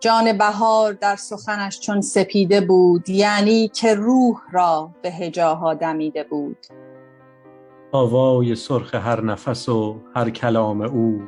[0.00, 6.56] جان بهار در سخنش چون سپیده بود یعنی که روح را به هجاها دمیده بود.
[7.92, 11.22] آوای سرخ هر نفس و هر کلام او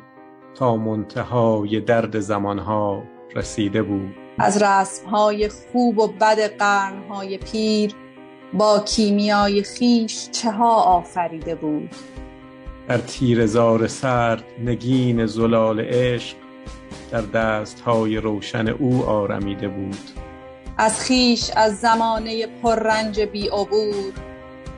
[0.54, 3.03] تا منتهای درد زمانها
[3.37, 4.14] رسیده بود.
[4.38, 7.94] از رسمهای خوب و بد قرنهای پیر
[8.54, 11.90] با کیمیای خیش چه ها آفریده بود؟
[12.88, 16.36] در تیر زار سرد نگین زلال عشق
[17.12, 19.98] در دستهای روشن او آرمیده بود.
[20.78, 24.12] از خیش از زمانه پررنج بی عبور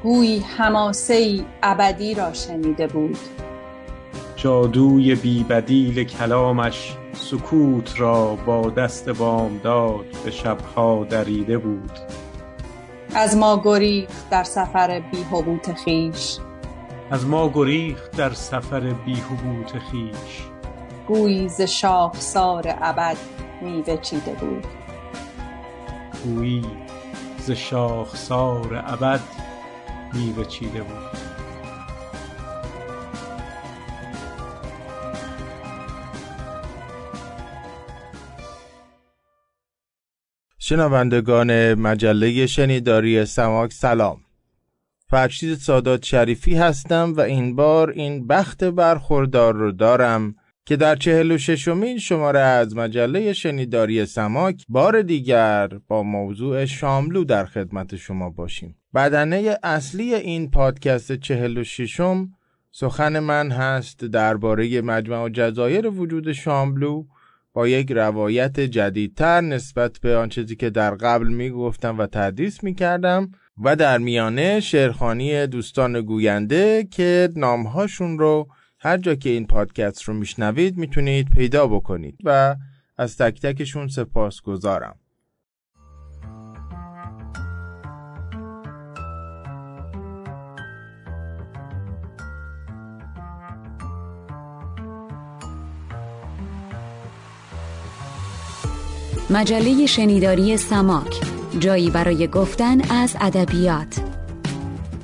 [0.02, 3.18] گویی حماسه ابدی را شنیده بود.
[4.36, 11.98] جادوی بی بدیل کلامش سکوت را با دست بامداد به شبها دریده بود.
[13.14, 16.38] از ما گریخت در سفر بیهبوت خیش.
[17.10, 20.53] از ما گریخت در سفر بیهبوت خیش.
[21.08, 23.16] گویی ز شاخسار ابد
[23.62, 24.66] میوه چیده بود.
[26.24, 26.64] گویی
[27.38, 29.20] ز شاخسار ابد
[30.12, 31.18] میوه چیده بود.
[40.58, 44.20] شنوندگان مجله شنیداری سماک سلام.
[45.06, 50.34] فرشید سادات شریفی هستم و این بار این بخت برخوردار رو دارم
[50.66, 57.24] که در چهل و ششمین شماره از مجله شنیداری سماک بار دیگر با موضوع شاملو
[57.24, 58.76] در خدمت شما باشیم.
[58.94, 62.28] بدنه اصلی این پادکست چهل و ششم
[62.70, 67.04] سخن من هست درباره مجمع جزایر وجود شاملو
[67.52, 72.64] با یک روایت جدیدتر نسبت به آن چیزی که در قبل می گفتم و تدریس
[72.64, 73.30] می کردم
[73.64, 78.48] و در میانه شعرخانی دوستان گوینده که نامهاشون رو
[78.84, 82.56] هر جا که این پادکست رو میشنوید می‌تونید پیدا بکنید و
[82.96, 84.96] از تک تکشون سپاس گذارم.
[99.30, 101.20] مجله شنیداری سماک
[101.58, 104.00] جایی برای گفتن از ادبیات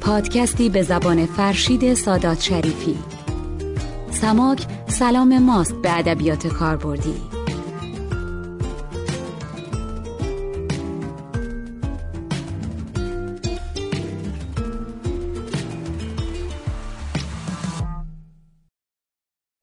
[0.01, 3.20] پادکستی به زبان فرشید سادات شریفی
[4.21, 7.15] سماک سلام ماست به ادبیات کاربردی.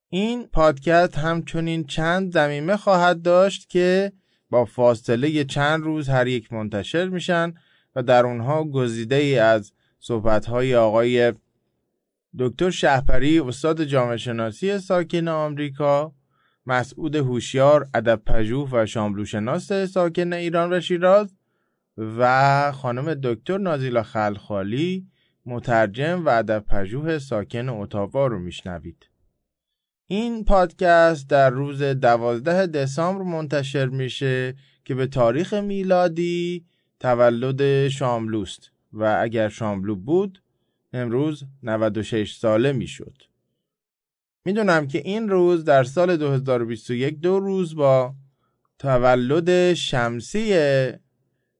[0.09, 4.11] این پادکست همچنین چند زمینه خواهد داشت که
[4.49, 7.53] با فاصله چند روز هر یک منتشر میشن
[7.95, 11.33] و در اونها گزیده ای از صحبت های آقای
[12.39, 16.13] دکتر شهپری استاد جامعه شناسی ساکن آمریکا
[16.65, 21.33] مسعود هوشیار ادب پژوه و شاملوشناس ساکن ایران و شیراز
[21.97, 25.07] و خانم دکتر نازیلا خلخالی
[25.45, 29.09] مترجم و ادب پژوه ساکن اتاوا رو میشنوید.
[30.07, 34.55] این پادکست در روز دوازده دسامبر منتشر میشه
[34.85, 36.65] که به تاریخ میلادی
[36.99, 38.71] تولد شاملوست.
[38.93, 40.41] و اگر شاملو بود
[40.93, 43.23] امروز 96 ساله می‌شد.
[44.45, 48.15] می‌دونم که این روز در سال 2021 دو روز با
[48.79, 50.55] تولد شمسی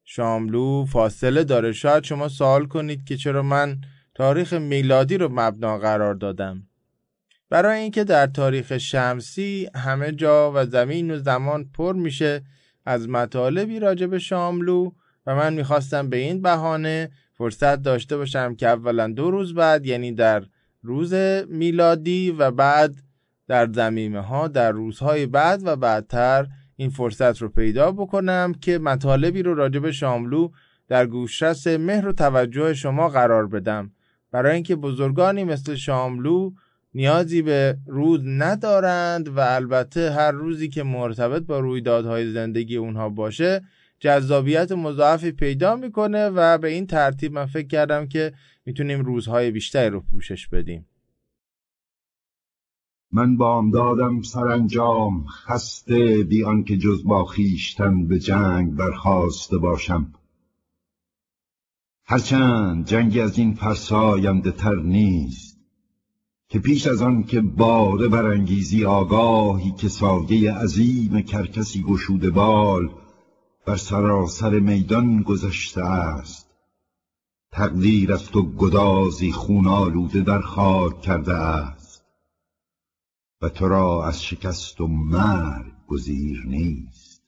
[0.03, 3.81] شاملو فاصله داره شاید شما سوال کنید که چرا من
[4.15, 6.67] تاریخ میلادی رو مبنا قرار دادم
[7.49, 12.43] برای اینکه در تاریخ شمسی همه جا و زمین و زمان پر میشه
[12.85, 14.91] از مطالبی راجع به شاملو
[15.25, 20.11] و من می‌خواستم به این بهانه فرصت داشته باشم که اولا دو روز بعد یعنی
[20.11, 20.43] در
[20.81, 21.13] روز
[21.49, 22.95] میلادی و بعد
[23.47, 29.43] در زمیمه ها در روزهای بعد و بعدتر این فرصت رو پیدا بکنم که مطالبی
[29.43, 30.49] رو راجع به شاملو
[30.87, 33.91] در گوشرس مهر و توجه شما قرار بدم.
[34.31, 36.51] برای اینکه بزرگانی مثل شاملو
[36.93, 43.61] نیازی به روز ندارند و البته هر روزی که مرتبط با رویدادهای زندگی اونها باشه
[43.99, 48.33] جذابیت مضاعفی پیدا می‌کنه و به این ترتیب من فکر کردم که
[48.65, 50.85] می‌تونیم روزهای بیشتری رو پوشش بدیم.
[53.11, 53.37] من
[53.73, 60.13] دادم سرانجام خسته بی آنکه جز با خیشتن به جنگ برخواسته باشم.
[62.05, 65.59] هرچند جنگی از این فرساینده تر نیست
[66.49, 72.89] که پیش از آن که باره برانگیزی آگاهی که سایه عظیم کرکسی گشوده بال
[73.67, 76.49] بر سراسر میدان گذشته است.
[77.51, 82.05] تقدیر است و گدازی خون آلوده در خاک کرده است.
[83.41, 87.23] و تو را از شکست و مرگ گزیر نیست.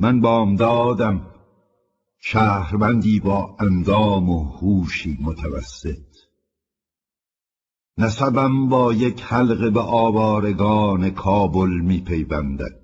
[0.00, 1.34] من بامدادم.
[2.18, 6.09] شهروندی با اندام و هوشی متوسط.
[8.00, 12.80] نسبم با یک حلقه به آوارگان کابل می پیوندد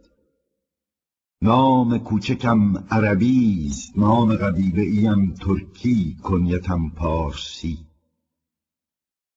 [1.43, 7.79] نام کوچکم عربی است نام قبیله ایم ترکی کنیتم پارسی.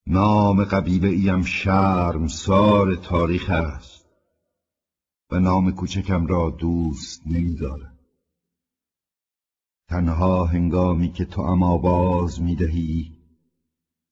[0.07, 4.05] نام قبیله ایم شرم سار تاریخ است
[5.31, 7.99] و نام کوچکم را دوست نمیدارم.
[9.89, 13.18] تنها هنگامی که تو اما باز می‌دهی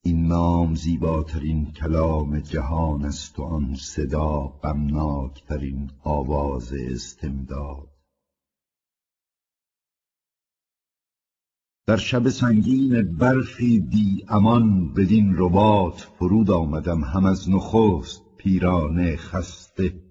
[0.07, 7.87] این نام زیباترین کلام جهان است و آن صدا غمناکترین آواز استمداد.
[11.87, 20.03] در شب سنگین برفی بی امان بدین رباط فرود آمدم هم از نخست پیرانه خسته.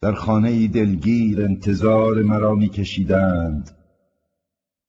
[0.00, 3.70] در خانه دلگیر انتظار مرا می کشیدند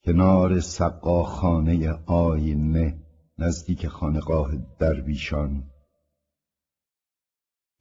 [0.06, 3.07] کنار سقاخانه آینه
[3.40, 5.72] نزدیک خانقاه درویشان.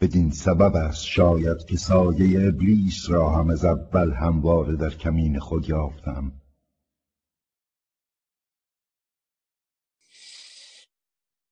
[0.01, 5.69] بدین سبب است شاید که سایه ابلیس را هم از اول همواره در کمین خود
[5.69, 6.41] یافتم.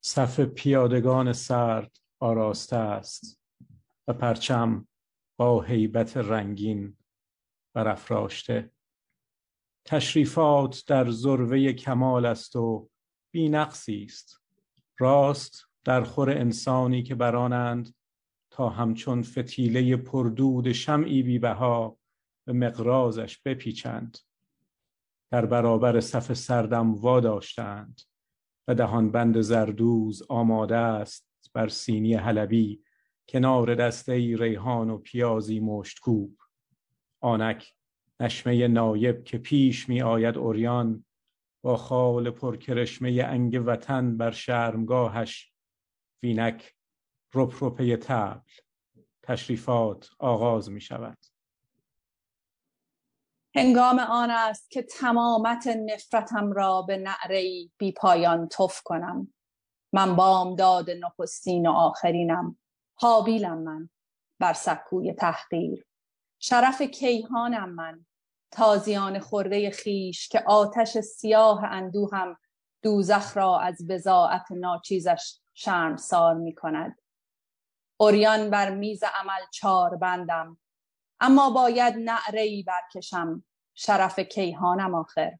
[0.05, 3.41] صف پیادگان سرد آراسته است
[4.09, 4.89] و پرچم
[5.37, 6.97] با هیبت رنگین
[7.75, 8.71] برافراشته
[9.85, 12.91] تشریفات در ذروه کمال است و
[13.35, 14.41] بینقصی است.
[14.99, 17.95] راست در خور انسانی که برانند
[18.51, 21.99] تا همچون فتیله پردود شمعی بیبها
[22.45, 24.19] به مقرازش بپیچند.
[25.31, 28.01] در برابر صف سردم واداشتند
[28.69, 32.83] و دهان بند زردوز آماده است بر سینی حلبی
[33.29, 36.37] کنار دسته ریحان و پیازی مشتکوب.
[37.21, 37.75] آنک
[38.21, 41.05] نشمه نایب که پیش می آید اوریان
[41.65, 45.53] با خال پرکرشمه انگ وطن بر شرمگاهش
[46.23, 46.75] وینک
[47.35, 48.51] رپرپه تبل
[49.23, 51.19] تشریفات آغاز می شود
[53.57, 59.35] هنگام آن است که تمامت نفرتم را به نعره بی پایان تف کنم.
[59.93, 62.59] من بامداد نخستین و آخرینم.
[62.95, 63.89] حابیلم من
[64.39, 65.87] بر سکوی تحقیر.
[66.39, 68.07] شرف کیهانم من.
[68.55, 72.37] تازیان خورده خیش که آتش سیاه اندوهم
[72.83, 76.99] دوزخ را از بزاعت ناچیزش شرمسار می کند.
[77.97, 80.59] اوریان بر میز عمل چار بندم
[81.21, 85.33] اما باید نعرهای برکشم شرف کیهانم آخر.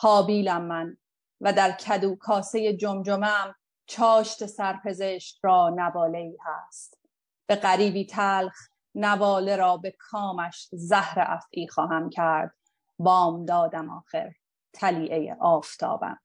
[0.00, 0.96] حابیلم من
[1.40, 3.54] و در کدو کاسه جمجمم
[3.86, 6.98] چاشت سرپزشت را نواله ای هست.
[7.46, 8.68] به غریبی تلخ
[8.98, 12.54] نواله را به کامش زهر افعی خواهم کرد.
[12.98, 14.34] بام دادم آخر
[14.72, 16.20] تلیعه آفتابم.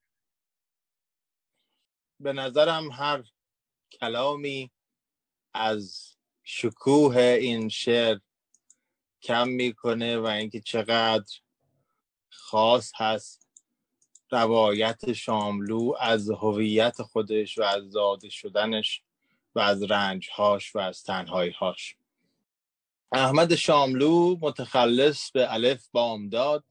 [2.20, 3.24] به نظرم هر
[3.92, 4.72] کلامی
[5.54, 8.20] از شکوه این شعر
[9.22, 11.34] کم می‌کنه و اینکه چقدر
[12.30, 13.48] خاص هست
[14.32, 19.04] روایت شاملو از هویت خودش و از زاده شدنش
[19.56, 21.98] و از رنجهاش و از تنهاییهاش.
[23.16, 26.64] احمد شاملو متخلص به الف بامداد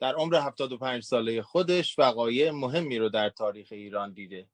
[0.00, 4.46] در عمر 75 ساله خودش وقایع مهمی رو در تاریخ ایران دیده.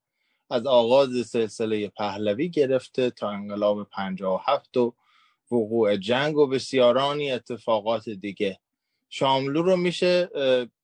[0.50, 4.95] از آغاز سلسله پهلوی گرفته تا انقلاب 57 و
[5.52, 8.59] وقوع جنگ و بسیارانی اتفاقات دیگه.
[9.09, 10.31] شاملو رو میشه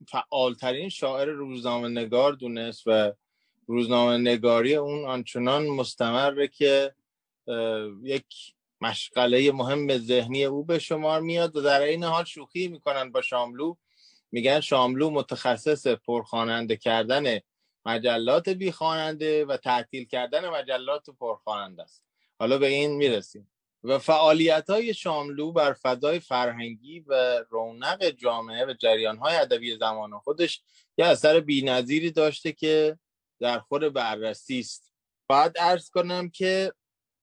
[0.09, 3.13] فعالترین شاعر روزنامه نگار دونست و
[3.67, 6.95] روزنامه نگاری اون آنچنان مستمره که
[8.03, 13.23] یک مشغله مهم ذهنی او به شمار میاد و در این حال شوخی می‌کنن با
[13.23, 13.75] شاملو.
[14.33, 17.41] میگن شاملو متخصص پرخواننده کردن
[17.87, 22.05] مجلات بی خواننده و تعطیل کردن مجلات پرخواننده است.
[22.39, 23.51] حالا به این می‌رسیم.
[23.85, 30.19] و فعالیت های شاملو بر فضای فرهنگی و رونق جامعه و جریان های ادبی زمان
[30.19, 30.63] خودش
[30.99, 32.99] یه اثر بینظیری داشته که
[33.41, 34.93] در خود بررسی است.
[35.29, 36.73] باید ارز کنم که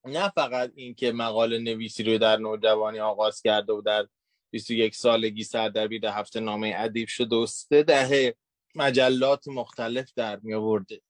[0.07, 4.07] نه فقط این که مقاله نویسی رو در نوجوانی آغاز کرده و در
[4.51, 8.35] 21 سالگی سردبیر هفته نامه ادیب شده و سه دهه
[8.75, 11.01] مجلات مختلف در می آورده.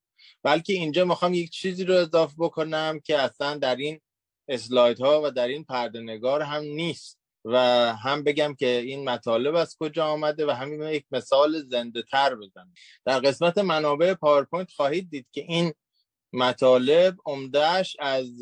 [0.43, 4.01] بلکه اینجا می‌خوام یک چیزی رو اضافه بکنم که اصلا در این
[4.47, 7.57] اسلاید ها و در این پرده نگار هم نیست و
[7.95, 12.73] هم بگم که این مطالب از کجا آمده و همین یک مثال زنده تر بزنم.
[13.05, 15.73] در قسمت منابع پاورپوینت خواهید دید که این
[16.35, 18.41] مطالب عمدهش از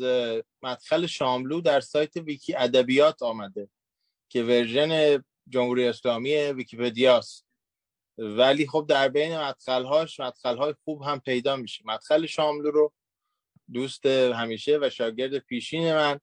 [0.62, 3.68] مدخل شاملو در سایت ویکی ادبیات آمده
[4.28, 7.46] که version جمهوری اسلامی ویکیپدیاست.
[8.18, 11.82] ولی خب در بین مدخلهاش مدخلهای خوب هم پیدا میشه.
[11.86, 12.92] مدخل شاملو رو
[13.72, 16.20] دوست همیشه و شاگرد پیشین من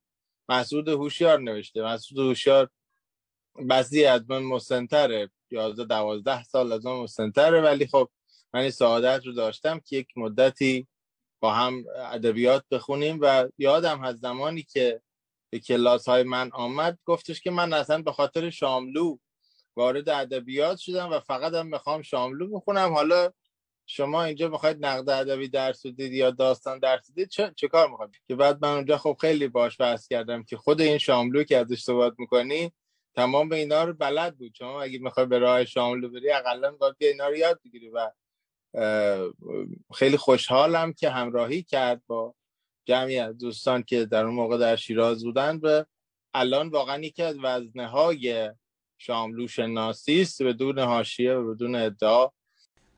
[0.49, 1.81] مسعود هوشیار نوشته.
[1.81, 2.69] مسعود هوشیار
[3.69, 5.29] بسی از من مسنتره.
[5.51, 7.61] یازده دوازده سال از من مسنتره.
[7.61, 8.09] ولی خب
[8.53, 10.87] من این سعادت رو داشتم که یک مدتی
[11.41, 15.01] با هم ادبیات بخونیم و یادم از زمانی که
[15.49, 19.17] به کلاس های من آمد گفتش که من اصلا به خاطر شاملو
[19.75, 22.93] وارد ادبیات شدم و فقط هم می‌خوام شاملو بخونم.
[22.93, 23.31] حالا
[23.85, 28.11] شما اینجا می‌خواید نقد ادبی درس بدید یا داستان درس بدید چه, چه کار می‌خواید؟
[28.27, 31.81] که بعد من اونجا خب خیلی باش بحث کردم که خود این شاملو که ازش
[31.81, 32.71] صحبت می‌کنی
[33.15, 34.53] تمام به اینا رو بلد بود.
[34.57, 38.11] شما اگه می‌خوای به راه شاملو بری اقلا باید اینا رو یاد بگیری و
[39.93, 42.35] خیلی خوشحالم که همراهی کرد با
[42.85, 45.85] جمعی از دوستان که در اون موقع در شیراز بودن به
[46.33, 48.51] الان واقعا یکی از وزنه های
[48.97, 52.29] شاملو شناسی است بدون حاشیه و بدون ادعا.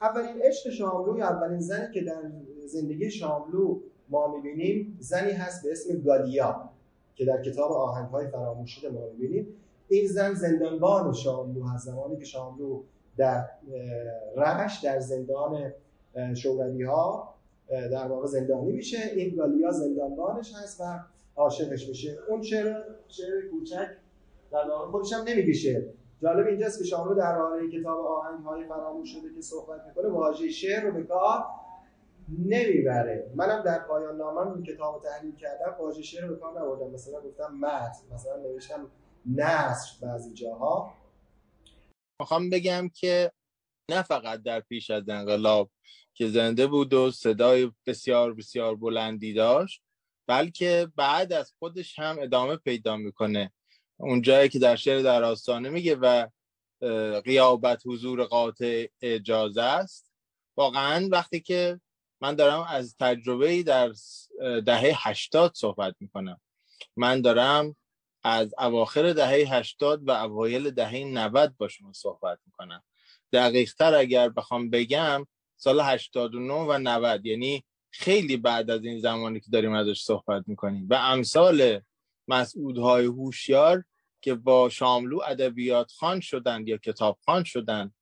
[0.02, 2.22] اولین عشق شاملو یا اولین زنی که در
[2.66, 6.70] زندگی شاملو ما می‌بینیم زنی هست به اسم گالیا
[7.16, 9.48] که در کتاب آهنگ های فراموشیده ما می‌بینیم.
[9.88, 12.84] این زن زندانبان شاملو هست زمانی که شاملو
[13.18, 13.46] در
[14.38, 15.74] رش در زندان
[16.36, 17.34] شوروی ها
[17.70, 18.98] در واقع زندانی میشه.
[19.16, 20.84] این گالیا زندانبانش هست و
[21.36, 22.18] عاشقش میشه.
[22.28, 23.88] اون شعر شعر کوچک
[24.52, 25.84] در واقع خودش هم نمیگه شعر
[26.22, 30.50] جالب اینجاست که شاملو در حاله کتاب آهنگ های فراموش شده که صحبت می‌کنه واژه
[30.50, 31.44] شعر رو به کار
[32.46, 33.32] نمی‌بره.
[33.36, 36.92] منم در پایان نامم کتاب تحلیل کردم واژه شعر رو به کار نبردم.
[36.92, 38.88] مثلا گفتم متن مثلا نوشتم
[39.36, 40.94] نصر بعضی جاها.
[42.20, 43.32] می‌خوام بگم که
[43.92, 45.72] نه فقط در پیش از انقلاب
[46.14, 49.82] که زنده بود و صدای بسیار بسیار بلندی داشت
[50.28, 53.54] بلکه بعد از خودش هم ادامه پیدا می‌کنه.
[53.98, 56.28] اون جایی که در شعر در آستانه میگه و
[57.22, 60.12] قیابت حضور قاطع اجازه است.
[60.58, 61.82] واقعا وقتی که
[62.22, 63.94] من دارم از تجربه در
[64.66, 66.42] دهه هشتاد صحبت می‌کنم
[66.96, 67.76] من دارم
[68.24, 72.84] از اواخر دهه هشتاد و اوایل دهه 90 با شما صحبت می‌کنم.
[73.34, 75.28] دقیق تر اگر بخوام بگم
[75.58, 80.88] سال 89 و 90 یعنی خیلی بعد از این زمانی که داریم ازش صحبت می‌کنیم.
[80.90, 81.82] و امثال
[82.28, 83.84] مسعودهای هوشیار
[84.22, 87.94] که با شاملو ادبیات خان شدند یا کتاب خان شدند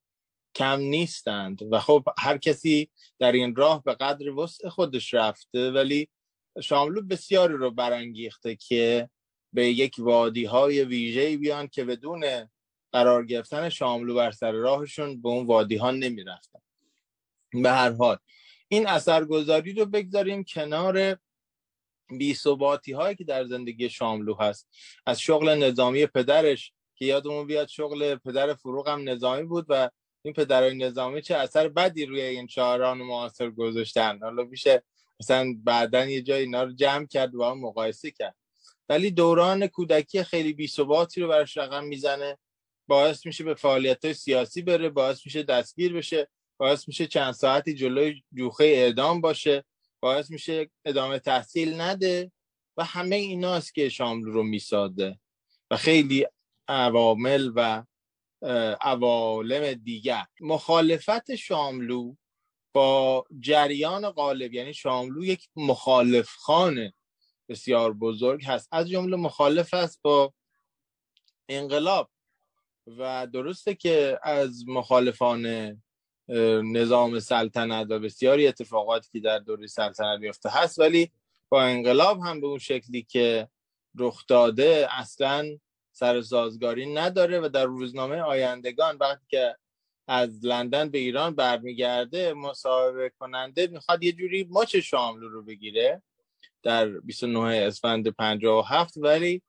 [0.56, 1.74] کم نیستند.
[1.74, 6.10] و خب هر کسی در این راه به قدر وسع خودش رفته ولی
[6.62, 9.10] شاملو بسیاری رو برانگیخته که
[9.54, 12.50] به یک وادی های ویژه بیان که بدون
[12.92, 16.60] قرار گرفتن شاملو بر سر راهشون به اون وادی ها نمی رفتن.
[17.54, 18.18] به هر حال
[18.68, 21.18] این اثرگذاری رو بگذاریم کنار
[22.10, 24.70] بیثباتی هایی که در زندگی شاملو هست.
[25.06, 29.90] از شغل نظامی پدرش که یادمون بیاد شغل پدر فروغ هم نظامی بود و
[30.22, 34.20] این پدر نظامی چه اثر بدی روی این شاعران معاصر گذاشتن.
[34.22, 34.84] حالا میشه
[35.20, 38.36] مثلا بعدا یه جای اینا رو جمع کرد و مقایسه کرد.
[38.92, 42.38] ولی دوران کودکی خیلی بیثباتی رو براش رقم می‌زنه.
[42.88, 48.24] باعث میشه به فعالیت سیاسی بره باعث میشه دستگیر بشه باعث میشه چند ساعتی جلوی
[48.34, 49.66] جوخه اعدام باشه
[50.00, 52.32] باعث میشه ادامه تحصیل نده
[52.78, 55.20] و همه ایناست که شاملو رو میساده
[55.72, 56.26] و خیلی
[56.68, 57.84] عوامل و
[58.82, 60.26] عوالم دیگر.
[60.42, 62.16] مخالفت شاملو
[62.74, 66.94] با جریان غالب یعنی شاملو یک مخالف خانه
[67.52, 68.70] بسیار بزرگ هست.
[68.72, 70.34] از جمله مخالف است با
[71.50, 72.10] انقلاب.
[72.88, 75.46] و درسته که از مخالفان
[76.64, 81.12] نظام سلطنت و بسیاری اتفاقاتی که در دوره سلطنت میفته هست ولی
[81.50, 83.48] با انقلاب هم به اون شکلی که
[83.98, 85.58] رخ داده اصلا
[85.92, 89.56] سر سازگاری نداره و در روزنامه آیندگان وقتی که
[90.08, 96.02] از لندن به ایران برمیگرده مصاحبه کننده می‌خواد یه جوری ماچ شاملو رو بگیره.
[96.64, 99.42] در 29 اسفند 57 ولی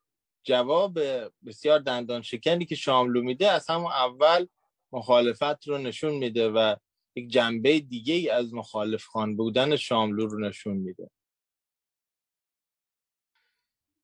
[0.44, 0.98] جواب
[1.46, 4.46] بسیار دندان شکنی که شاملو میده از همون اول
[4.92, 6.76] مخالفت رو نشون میده و
[7.14, 11.10] یک جنبه دیگه ای از مخالف خان بودن شاملو رو نشون میده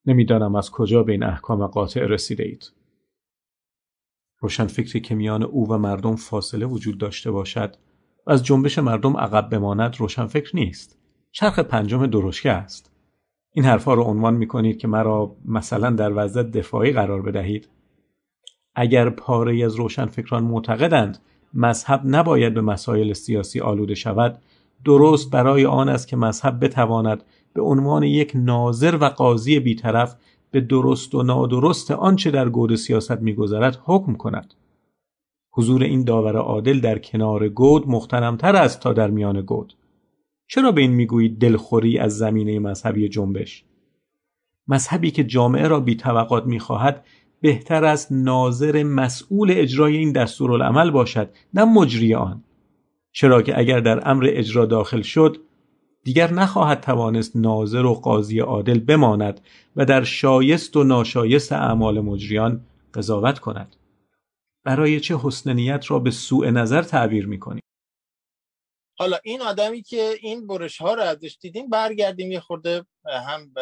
[0.05, 2.73] نمی‌دانم از کجا به این احکام قاطع رسیده اید.
[4.39, 7.75] روشن فکری که میان او و مردم فاصله وجود داشته باشد
[8.27, 10.99] و از جنبش مردم عقب بماند روشن فکر نیست.
[11.31, 12.88] چرخ پنجم درشکه است.
[13.53, 17.69] این حرفها رو عنوان می کنید که مرا مثلا در وضع دفاعی قرار بدهید.
[18.75, 21.17] اگر پاره از روشنفکران معتقدند
[21.53, 24.39] مذهب نباید به مسائل سیاسی آلوده شود
[24.85, 30.15] درست برای آن است که مذهب بتواند به عنوان یک ناظر و قاضی بیطرف
[30.51, 34.53] به درست و نادرست آنچه در گود سیاست میگذرد حکم کند.
[35.51, 39.73] حضور این داور عادل در کنار گود مختنمتر است تا در میان گود.
[40.51, 43.63] چرا به این می‌گویید دلخوری از زمینه مذهبی جنبش؟
[44.67, 47.05] مذهبی که جامعه را بی توقعات می‌خواهد
[47.41, 52.43] بهتر از ناظر مسئول اجرای این دستورالعمل باشد نه مجری آن.
[53.11, 55.37] چرا که اگر در امر اجرا داخل شد
[56.03, 59.41] دیگر نخواهد توانست ناظر و قاضی عادل بماند
[59.75, 62.61] و در شایست و ناشایست اعمال مجریان
[62.93, 63.75] قضاوت کند.
[64.63, 67.61] برای چه حسن نیت را به سوء نظر تعبیر می‌کنیم؟
[68.99, 73.53] حالا این آدمی که این برش ها رو ازش دیدیم برگردیم یه خورده هم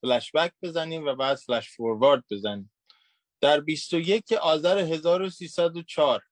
[0.00, 2.72] فلش بک بزنیم و بعد فلش فوروارد بزنیم.
[3.40, 6.22] در 21 آذر 1304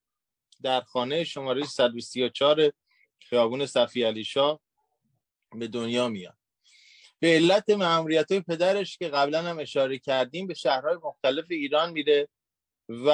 [0.63, 2.71] در خانه شماره 134
[3.19, 4.59] خیابون صفی علی شاه
[5.55, 6.37] به دنیا میاد.
[7.19, 12.27] به علت معمولیت های پدرش که قبلا هم اشاره کردیم به شهرهای مختلف ایران میره
[12.89, 13.11] و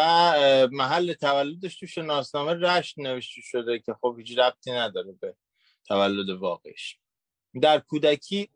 [0.71, 5.35] محل تولدش تو شناسنامه رشت نوشته شده که خب هیچ ربطی نداره به
[5.87, 6.97] تولد واقعش.
[7.61, 8.49] در کودکی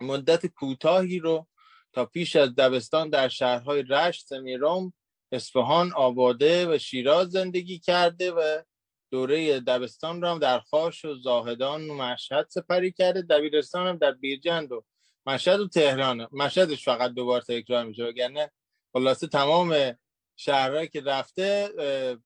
[0.00, 1.46] مدت کوتاهی رو
[1.92, 4.92] تا پیش از دبستان در شهرهای رشت، سمیرام،
[5.32, 8.62] اصفهان، آباده و شیراز زندگی کرده و
[9.10, 13.22] دوره دبستان رو هم در خاش و زاهدان و مشهد سپری کرده.
[13.22, 14.84] دبیرستان هم در بیرجند و
[15.26, 18.52] مشهد و تهران مشهدش فقط دوبار تکرار میشه وگرنه
[18.92, 19.96] خلاصه تمام
[20.36, 21.68] شهرهایی که رفته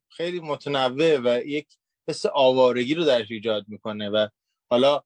[0.09, 1.67] خیلی متنوع و یک
[2.09, 4.29] حس آوارگی رو درش ایجاد می‌کنه و
[4.71, 5.03] حالا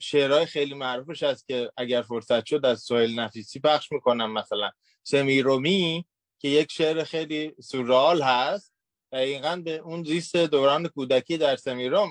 [0.00, 4.32] شعرهای خیلی معروفش هست که اگر فرصت شد از سوهل نفیسی پخش می‌کنم.
[4.32, 4.70] مثلا
[5.02, 6.06] سمیرومی
[6.38, 8.74] که یک شعر خیلی سورال هست
[9.12, 12.08] دقیقا به اون زیست دوران کودکی در سمیروم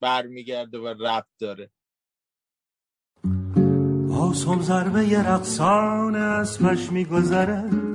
[0.00, 1.70] برمیگرده و ربط داره.
[4.20, 7.89] آسم ضربه رقصان اسمش میگذره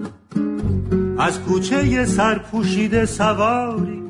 [1.26, 4.04] از کوچه سرپوشیده سواری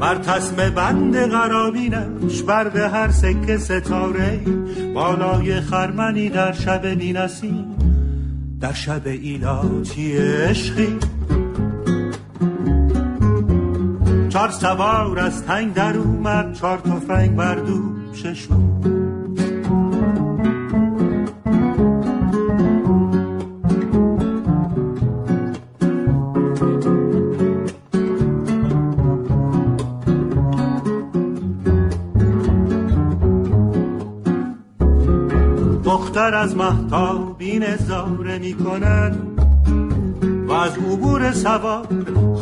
[0.00, 4.40] بر تسم بند قرابینش برد هر سکه ستاره
[4.94, 7.64] بالای خرمنی در شب بینسی
[8.60, 10.98] در شب ایلاتی عشقی.
[14.28, 18.93] چار سوار از تنگ در اومد چار تفنگ بر دوششون
[36.14, 39.40] دختر از محتابی نظاره می کند
[40.48, 41.86] و از عبور سوار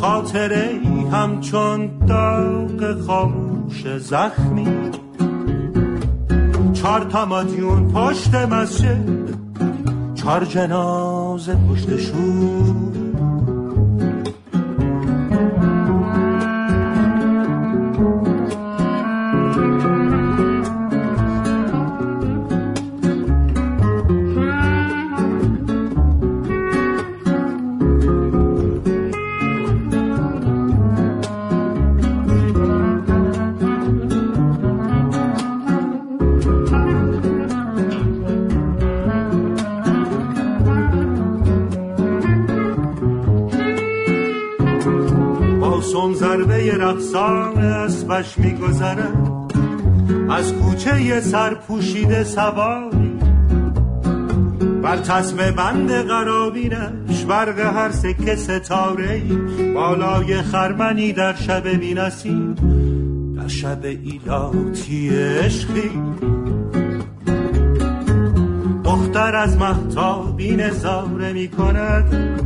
[0.01, 4.67] خاطره ای همچون داغ خاموش زخمی.
[6.73, 9.29] چار تا مادیون پشت مسجد
[10.15, 13.02] چار جنازه پشت شور.
[46.83, 49.07] رقصان اسبش میگذره
[50.29, 53.19] از کوچه سرپوشیده سواری
[54.83, 59.21] بر تسم بند قرابینش برق هر سکه ستاره
[59.73, 62.55] بالای خرمنی در شب بینسی
[63.37, 65.91] در شب ایلاتی عشقی.
[68.83, 72.39] دختر از محتابی نظاره می کند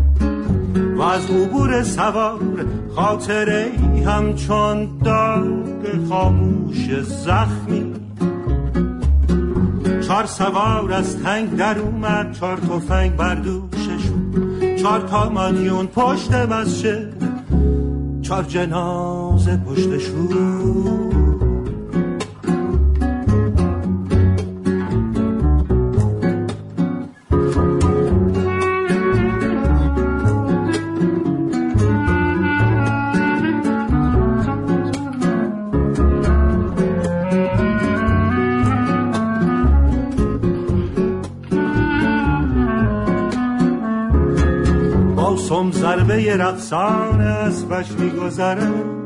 [0.97, 2.39] و از عبور سوار
[2.95, 7.93] خاطره ای همچون داغ خاموش زخمی.
[10.07, 17.13] چار سوار از تنگ در اومد چار تفنگ بر دوششون چار تا مادیون پشت مسجد
[18.21, 21.26] چار جنازه پشتشون
[46.17, 48.97] ضربه رقصان اسبش میگذره.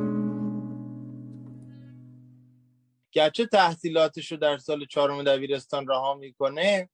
[3.12, 6.90] گرچه تحصیلاتش رو در سال چهارم دبیرستان رها می‌کنه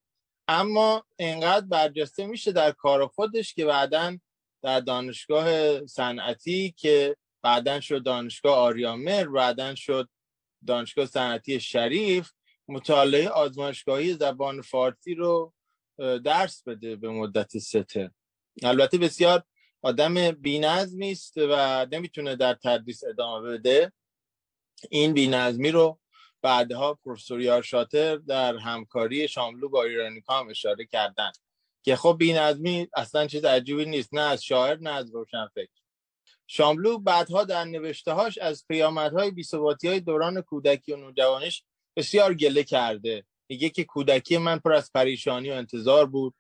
[0.48, 4.18] اما اینقدر برجسته میشه در کار خودش که بعدا
[4.64, 10.10] در دانشگاه صنعتی که بعدا شد دانشگاه آریامر بعدا شد
[10.68, 12.32] دانشگاه صنعتی شریف
[12.68, 15.54] مطالعه آزمایشگاهی زبان فارسی رو
[16.26, 18.12] درس بده به مدت سته
[18.64, 19.44] البته بسیار
[19.88, 23.92] آدم بینظمی است و نمی‌تونه در تدریس ادامه بده.
[24.90, 26.00] این بینظمی رو
[26.42, 31.32] بعدها پروفسور یار شاتر در همکاری شاملو با ایرانیکا هم اشاره کردن
[31.84, 35.12] که خب بینظمی اصلا چیز عجیبی نیست نه از شاعر نه از
[35.56, 35.70] فکر
[36.48, 41.64] شاملو بعدها در نوشتهاش از پیامدهای بیثباتی های دوران کودکی و نوجوانیش
[41.96, 43.26] بسیار گله کرده.
[43.50, 46.34] میگه که کودکی من پر از پریشانی و انتظار بود.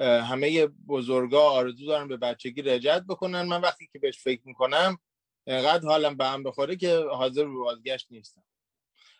[0.00, 3.42] همه بزرگا آرزو دارن به بچگی رجعت بکنن.
[3.42, 4.98] من وقتی که بهش فکر می‌کنم
[5.46, 8.44] انقدر حالم به هم بخوره که حاضر به بازگشت نیستم.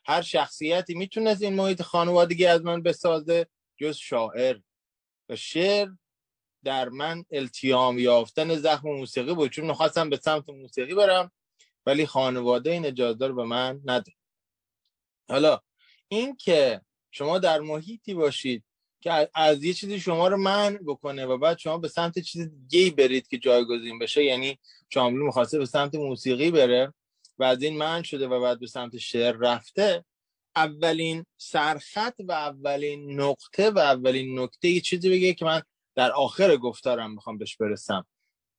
[0.06, 4.58] هر شخصیتی می‌تونست این محیط خانوادگی از من بسازه جز شاعر
[5.28, 5.88] و شعر
[6.64, 9.50] در من التیام یافتن زخم موسیقی بود.
[9.50, 11.32] چون می‌خواستم به سمت موسیقی برم
[11.86, 14.12] ولی خانواده این اجازه رو به من نده
[15.30, 15.60] حالا
[16.08, 18.64] این که شما در محیطی باشید
[19.00, 22.90] که از یه چیزی شما رو من بکنه و بعد شما به سمت چیز دیگه
[22.90, 24.58] برید که جایگزین بشه یعنی
[24.90, 26.94] شاملو می‌خواسته به سمت موسیقی بره
[27.38, 30.04] و از این من شده و بعد به سمت شعر رفته
[30.56, 35.62] اولین سرخط و اولین نقطه و اولین نکته یه چیزی بگه که من
[35.94, 38.06] در آخر گفتارم می‌خوام بهش برسم.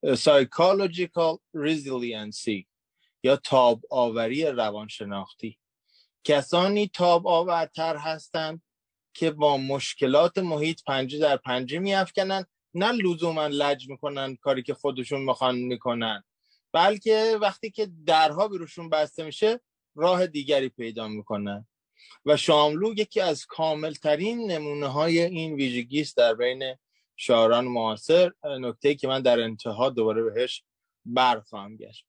[0.05, 2.65] Psychological resiliency
[3.23, 5.57] یا تاب آوری روانشناختی.
[6.23, 8.61] کسانی تاب آورتر هستند
[9.19, 15.21] که با مشکلات محیط پنجه در پنجه میافکنن نه لزوما لج می‌کنن کاری که خودشون
[15.21, 16.23] می‌خوان می‌کنن
[16.71, 19.59] بلکه وقتی که درها بروشون بسته میشه
[19.95, 21.67] راه دیگری پیدا می‌کنن.
[22.25, 26.75] و شاملو یکی از کاملترین نمونه های این ویژگی است در بین
[27.15, 30.63] شاعران معاصر نکته که من در انتها دوباره بهش
[31.05, 32.08] برخواهم گشت.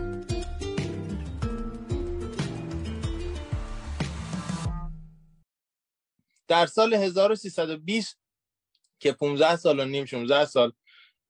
[6.51, 8.19] در سال 1320
[8.99, 10.71] که 15 سال و نیم 16 سال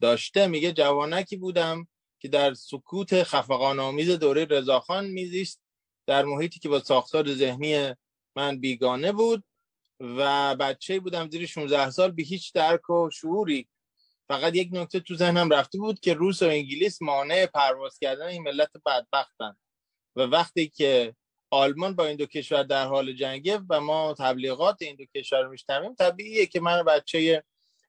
[0.01, 1.87] داشته میگه جوانکی بودم
[2.19, 5.61] که در سکوت خفقان آمیز دوره رضاخان میزیست
[6.07, 7.95] در محیطی که با ساختار ذهنی
[8.35, 9.43] من بیگانه بود
[9.99, 13.67] و بچه بودم زیر 16 سال به هیچ درک و شعوری.
[14.27, 18.43] فقط یک نکته تو ذهنم رفته بود که روس و انگلیس مانع پرواز کردن این
[18.43, 19.55] ملت بدبختن
[20.15, 21.15] و وقتی که
[21.51, 25.51] آلمان با این دو کشور در حال جنگه و ما تبلیغات این دو کشور رو
[25.51, 25.95] میشنویم.
[25.95, 27.43] طبیعیه که من بچه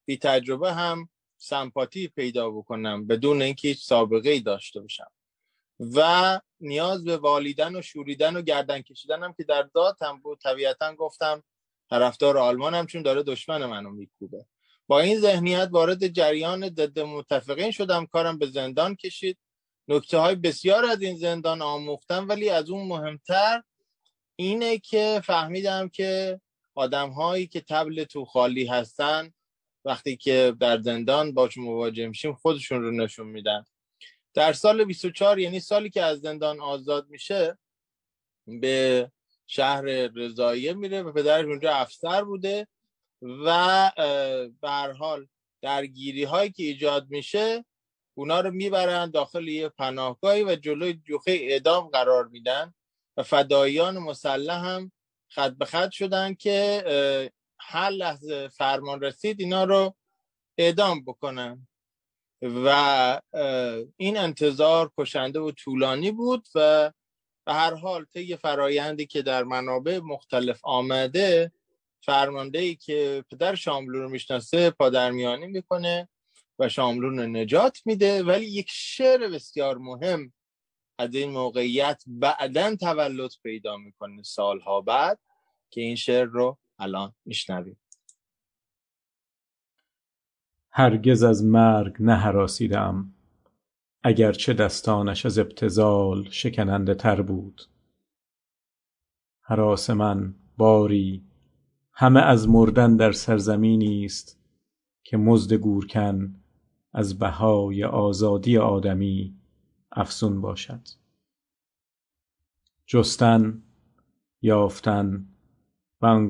[0.05, 5.11] بی تجربه هم سمپاتی پیدا بکنم بدون اینکه هیچ سابقه ای داشته باشم.
[5.81, 10.39] و نیاز به والیدن و شوریدن و گردن کشیدن هم که در ذاتم بود.
[10.39, 11.43] طبیعتا گفتم
[11.91, 14.47] طرفدار آلمانم چون داره دشمن منو میکوبه.
[14.87, 18.07] با این ذهنیت وارد جریان ضد متفقین شدم.
[18.07, 19.39] کارم به زندان کشید.
[19.93, 23.63] نکته های بسیار از این زندان آموختم ولی از اون مهمتر
[24.37, 26.41] اینه که فهمیدم که
[26.75, 29.33] آدم هایی که تبل تو خالی هستن
[29.85, 33.65] وقتی که در زندان باشون مواجه میشیم خودشون رو نشون میدن.
[34.35, 37.59] در سال 24 یعنی سالی که از زندان آزاد میشه
[38.47, 39.11] به
[39.47, 39.83] شهر
[40.15, 42.67] رضاییه میره و پدرش اونجا افسر بوده
[43.23, 43.91] و
[44.61, 45.27] به هر حال
[45.63, 47.65] درگیری هایی که ایجاد میشه
[48.15, 52.75] اونا رو می‌برن داخل یه پناهگاهی و جلوی جوخه اعدام قرار میدن
[53.17, 54.93] و فداییان مسلح هم
[55.29, 59.95] خط به خط شدن که هر لحظه فرمان رسید اینا رو
[60.59, 61.69] اعدام بکنن.
[62.43, 63.21] و
[63.97, 66.93] این انتظار کشنده و طولانی بود و
[67.47, 71.53] به هر حال طی فرایندی که در منابع مختلف آمده
[72.05, 76.09] فرمانده ای که پدر شاملو رو می‌شناسه پادرمیانی می‌کنه
[76.63, 78.23] و شاملون نجات میده.
[78.23, 80.33] ولی یک شعر بسیار مهم
[80.99, 85.19] از این موقعیت بعدا تولد پیدا می‌کنه سالها بعد
[85.71, 87.79] که این شعر رو الان میشنویم.
[90.71, 93.15] هرگز از مرگ نهراسیدم.
[94.03, 97.63] اگرچه دستانش از ابتزال شکننده تر بود.
[99.41, 101.25] حراس من باری
[101.93, 104.39] همه از مردن در سرزمینی است
[105.03, 106.42] که مزد گورکن
[106.93, 109.35] از بهای آزادی آدمی
[109.93, 110.89] افزون باشد.
[112.87, 113.63] جستن
[114.43, 115.27] یافتن
[116.03, 116.27] و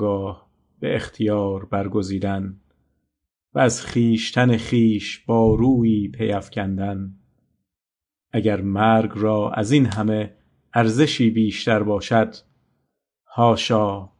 [0.81, 2.61] به اختیار برگزیدن
[3.55, 7.15] و از خیشتن خیش با روی پیفکندن
[8.33, 10.37] اگر مرگ را از این همه
[10.75, 12.35] ارزشی بیشتر باشد
[13.27, 14.13] هاشا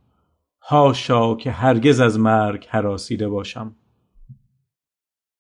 [0.63, 3.77] هاشا که هرگز از مرگ حراسیده باشم.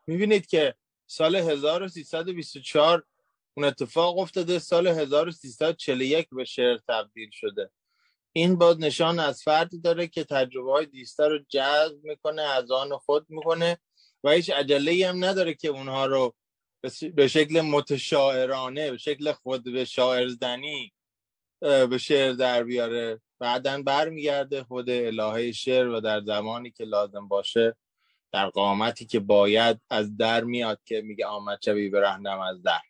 [0.07, 0.75] می‌بینید که
[1.13, 3.05] سال 1324
[3.55, 7.71] اون اتفاق افتاده سال 1341 به شعر تبدیل شده.
[8.33, 12.99] این باز نشان از فردی داره که تجربه های دیسته رو جذب می‌کنه از آن
[12.99, 13.79] خود می‌کنه
[14.25, 16.35] و هیچ عجله هم نداره که اونها رو
[17.15, 20.93] به شکل متشاعرانه به شکل خود به شاعر زنی
[21.61, 23.21] به شعر در بیاره.
[23.39, 27.77] بعدا برمیگرده خود الهه شعر و در زمانی که لازم باشه
[28.33, 32.81] در قامتی که باید از در میاد که میگه آمد شبی برهنم از در.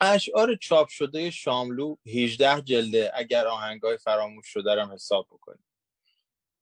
[0.00, 5.64] اشعار چاپ شده شاملو 18 جلده اگر آهنگای فراموش شده رم حساب بکنیم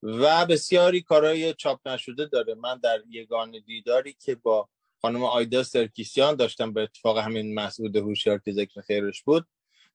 [0.02, 2.54] و بسیاری کارهای چاپ نشده داره.
[2.54, 4.68] من در یگان دیداری که با
[5.02, 9.46] خانم آیدا سرکیسیان داشتم به اتفاق همین مسعود هوشیار که ذکر خیرش بود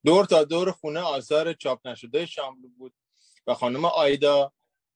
[0.05, 2.93] دور تا دور خونه آثار چاپ نشده شاملو بود
[3.47, 4.51] و خانم آیدا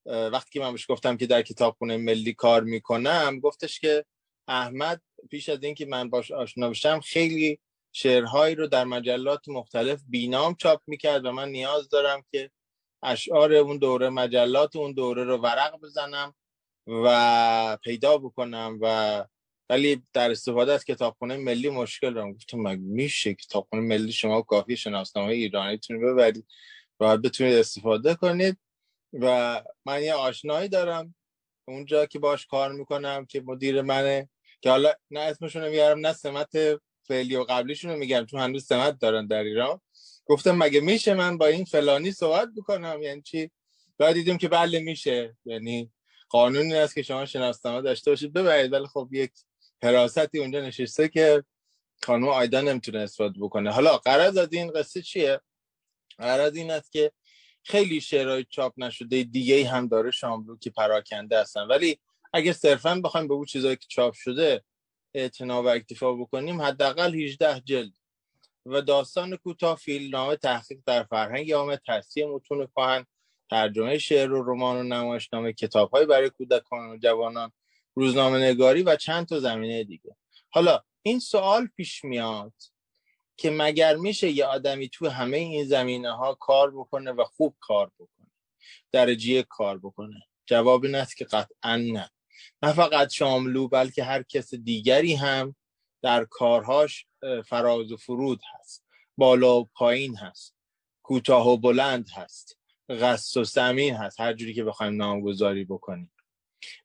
[0.06, 4.06] وقتی من بهش گفتم که در کتابخونه ملی کار می‌کنم گفتش که
[4.48, 7.60] احمد پیش از اینکه من باش آشنا بشم خیلی
[7.92, 12.52] شعرهایی رو در مجلات مختلف بینام چاپ می‌کرد و من نیاز دارم که
[13.04, 16.34] اشعار اون دوره مجلات اون دوره رو ورق بزنم
[16.88, 19.26] و پیدا بکنم و
[19.70, 22.34] ولی در استفاده از کتابخونه ملی مشکل دارم.
[22.34, 26.48] گفتم مگه میشه کتابخونه ملی شما کافی شناسنامه ایرانیتون ببرید؟
[27.00, 28.58] و بتونید استفاده کنید؟
[29.14, 31.16] و من یه آشنایی دارم
[31.68, 34.30] اونجا که باش کار می‌کنم که مدیر منه
[34.62, 36.52] که حالا نه اسمشون میارم نه سمت
[37.08, 39.82] فعلی و قبلیشون رو میگم چون هنوز سمت دارن در ایران.
[40.26, 43.52] گفتم مگه میشه من با این فلانی صحبت بکنم؟ یعنی چی؟
[43.98, 45.38] بعد دیدیم که بله میشه.
[45.46, 45.92] یعنی
[46.30, 48.34] قانونی است که شما شناسنامه داشته باشید.
[48.34, 48.74] ببرید.
[48.74, 49.32] ولی خب یک
[49.84, 51.44] حراستی اونجا نشسته که
[52.04, 53.72] خانم آیدا نمی‌تونه استفاده بکنه.
[53.72, 55.42] حالا قرض از این قصه چیه؟
[56.18, 57.12] قرض این است که
[57.64, 61.68] خیلی شعرهای چاپ نشده دیگه هم داره شاملو که پراکنده هستن.
[61.68, 62.00] ولی
[62.34, 64.64] اگه صرفا بخوایم به اون چیزایی که چاپ شده
[65.14, 67.94] اعتنا و اکتفا بکنیم حداقل 18 جلد.
[68.66, 69.80] و داستان کوتاه
[70.12, 73.06] نامه تحقیق در فرهنگ یا تصحیح متون کهن
[73.50, 77.52] ترجمه شعر و رمان و نمایشنامه کتابهایی برای کودکان و جوانان
[77.96, 80.16] روزنامه نگاری و چند تا زمینه دیگه.
[80.50, 82.54] حالا این سوال پیش میاد.
[83.44, 87.92] که مگر میشه یه آدمی تو همه این زمینه ها کار بکنه و خوب کار
[88.00, 88.32] بکنه؟
[88.92, 90.22] درجه کار بکنه.
[90.46, 92.10] جواب این است که قطعا نه.
[92.62, 95.56] نه فقط شاملو بلکه هر کس دیگری هم
[96.02, 97.06] در کارهاش
[97.46, 98.86] فراز و فرود هست.
[99.18, 100.56] بالا و پایین هست.
[101.04, 102.60] کوتاه و بلند هست.
[102.90, 104.20] غص و سمین هست.
[104.20, 106.12] هر جوری که بخوایم نامگذاری بکنیم.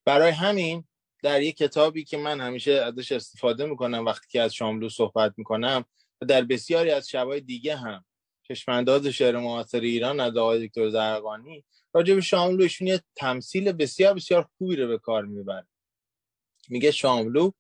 [0.05, 0.85] برای همین
[1.23, 5.85] در یک کتابی که من همیشه ازش استفاده می‌کنم وقتی که از شاملو صحبت می‌کنم
[6.29, 8.05] در بسیاری از شبای دیگه هم
[8.43, 14.49] چشمانداز شعر معاصر ایران از آقای دکتر زرقانی راجع به شاملو یه تمثیل بسیار بسیار
[14.59, 15.67] خوبی رو به کار می‌بره.
[16.69, 17.51] میگه شاملو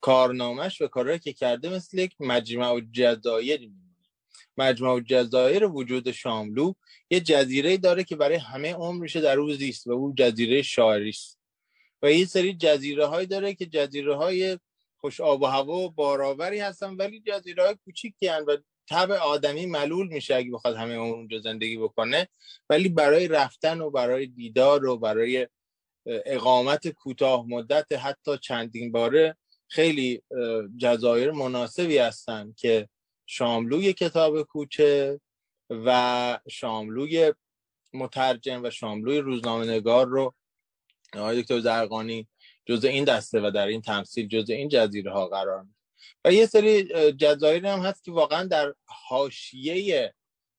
[0.00, 3.90] کارنامهش و کارهایی که کرده مثل یک مجمع جزایری میمونه.
[4.56, 6.72] مجمع جزایر وجود شاملو
[7.10, 11.40] یه جزیره داره که برای همه عمرشه در او زیست و او جزیره شاعری است.
[12.02, 14.58] و یه سری جزیره های داره که جزیره های
[15.00, 18.56] خوش آب و هوا و بارآوری هستن ولی جزیره های کوچیکی و
[18.88, 22.28] طبع آدمی ملول میشه اگه بخواد همه اونجا زندگی بکنه.
[22.70, 25.48] ولی برای رفتن و برای دیدار و برای
[26.06, 29.36] اقامت کوتاه مدت حتی چندین باره
[29.68, 30.22] خیلی
[30.76, 32.88] جزایر مناسبی هستن که
[33.26, 35.20] شاملوی کتاب کوچه
[35.70, 37.34] و شاملوی
[37.92, 40.34] مترجم و شاملوی روزنامه نگار رو
[41.14, 42.28] آقای دکتر زرقانی
[42.66, 45.74] جز این دسته و در این تمثیل جز این جزیره ها قرار میده.
[46.24, 48.74] و یه سری جزایر هم هست که واقعا در
[49.08, 50.14] حاشیه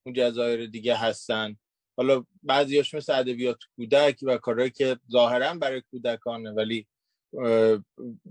[0.05, 1.57] اون جزایر دیگه هستن.
[1.97, 6.87] حالا بعضیاش مثل ادبیات کودک و کارهایی که ظاهرا برای کودکانه ولی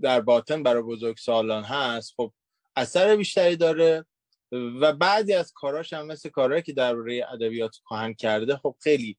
[0.01, 2.13] در باطن برای بزرگ سالان هست.
[2.17, 2.33] خب
[2.75, 4.05] اثر بیشتری داره
[4.51, 9.17] و بعضی از کاراش هم مثل کارهایی که روی ادبیات کهن کرده خب خیلی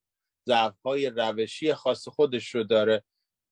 [0.48, 3.04] ضعف های روشی خاص خودش رو داره.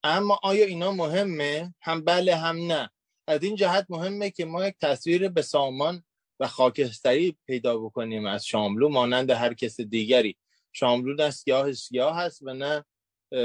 [0.02, 2.90] اما آیا اینا مهمه؟ هم بله هم نه.
[3.26, 6.04] از این جهت مهمه که ما یک تصویر به سامان
[6.40, 8.26] و خاکستری پیدا بکنیم.
[8.26, 10.36] از شاملو مانند هر کس دیگری.
[10.72, 12.84] شاملو نه سیاه سیاه هست و نه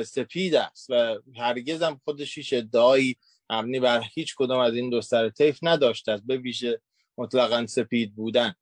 [0.06, 2.54] سپید است و هرگز هم خودش هیچ
[3.50, 6.24] مبنی بر هیچ کدام از این دو سر طیف نداشته است.
[6.26, 6.82] به ویژه
[7.18, 8.56] مطلقا سپید بودن.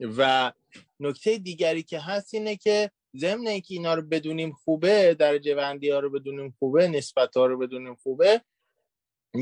[0.00, 0.52] و
[1.00, 5.98] نکته دیگری که هست اینه که ضمن اینکه اینا رو بدونیم خوبه درجه بندی ها
[5.98, 8.42] رو بدونیم خوبه نسبت ها رو بدونیم خوبه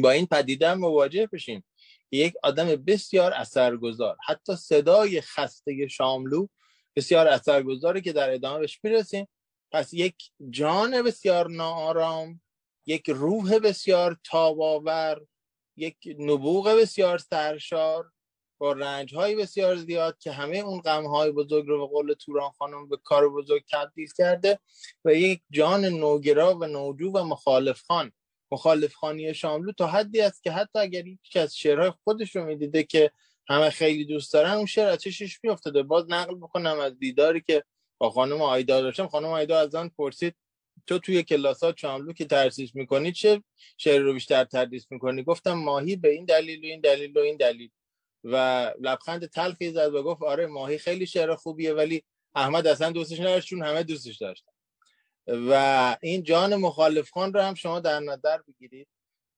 [0.02, 1.64] با این پدیده مواجه بشیم
[2.12, 6.46] یک آدم بسیار اثرگذار حتی صدای خسته شاملو
[6.96, 9.28] بسیار اثرگذاره که در ادامه بهش می‌رسیم.
[9.72, 10.14] پس یک
[10.50, 12.40] جان بسیار ناآرام
[12.86, 15.20] یک روح بسیار تاباور
[15.76, 18.12] یک نبوغ بسیار سرشار
[18.60, 22.50] با رنج های بسیار زیاد که همه اون غم های بزرگ رو به قول توران
[22.50, 24.58] خانم به کار بزرگ تبدیل کرده
[25.04, 28.12] و یک جان نوگرا و نوجو و مخالف خان
[28.52, 32.82] مخالف خانی شاملو تا حدی است که حتی اگر یکی از شعرهای خودش رو می‌دیده
[32.82, 33.10] که
[33.48, 35.82] همه خیلی دوست دارن اون شعر از چشش میافتاده.
[35.82, 37.64] باز نقل بکنم از دیداری که
[37.98, 39.08] با خانم آیدا داشتم.
[39.08, 40.34] خانم آیدا از آن پرسید
[40.86, 43.42] تو توی کلاسات شاملو که ترسیش می‌کنی چه
[43.76, 47.36] شعر رو بیشتر تدریس می‌کنی؟ گفتم ماهی به این دلیل و این دلیل و این
[47.36, 47.70] دلیل.
[48.24, 48.36] و
[48.80, 52.04] لبخند تلخی زد و گفت آره ماهی خیلی شعر خوبیه ولی
[52.34, 54.52] احمد اصلا دوستش نداشت چون همه دوستش داشتن
[55.26, 58.88] و این جان مخالف خان رو هم شما در نظر بگیرید.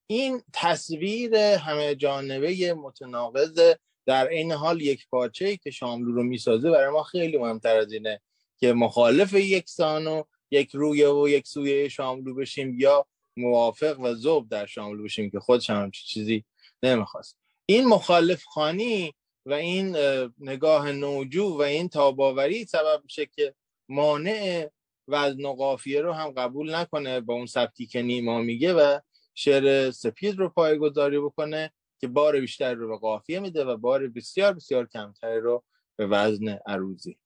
[0.07, 3.61] این تصویر همه جانبه متناقض
[4.07, 8.21] در این حال یک پارچه که شاملو رو می‌سازه برای ما خیلی مهمتر از اینه
[8.59, 14.49] که مخالف یکسان و یک رویه و یک سویه شاملو بشیم یا موافق و ذوب
[14.49, 16.45] در شاملو بشیم که خودش هم چیزی
[16.83, 17.42] نمی‌خواست.
[17.67, 19.15] این مخالف خانی
[19.47, 19.97] و این
[20.39, 23.55] نگاه نوجو و این تاباوری سبب میشه که
[23.89, 24.71] مانع
[25.09, 28.99] وزن و قافیه رو هم قبول نکنه با اون سبکی که نیما میگه و
[29.35, 34.53] شعر سپید رو پایگذاری بکنه که بار بیشتر رو به قافیه میده و بار بسیار
[34.53, 35.65] بسیار کمتر رو
[35.97, 37.19] به وزن عروضی.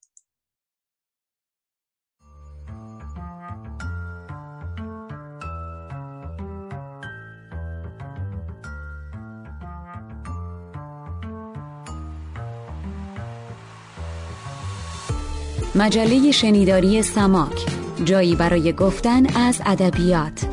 [15.75, 17.65] مجله شنیداری سماک
[18.05, 20.45] جایی برای گفتن از ادبیات.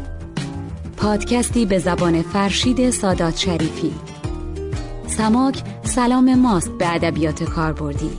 [0.96, 3.94] پادکستی به زبان فرشید سادات شریفی.
[5.06, 8.10] سماک سلام ماست به ادبیات کاربردی.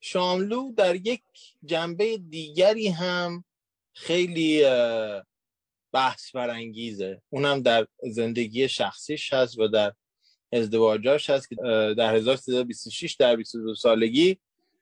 [0.00, 1.22] شاملو در یک
[1.64, 3.44] جنبه دیگری هم
[3.94, 4.64] خیلی
[5.92, 9.92] بحث برانگیزه اونم در زندگی شخصیش هست و در
[10.52, 11.54] ازدواجاش هست که
[11.98, 14.38] در 1326 در 22 سالگی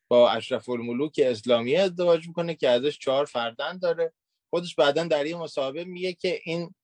[0.09, 4.13] با اشرف الملوک اسلامی ازدواج می‌کنه که ازش چهار فرزند داره.
[4.51, 6.75] خودش بعدا در این مصاحبه میگه که این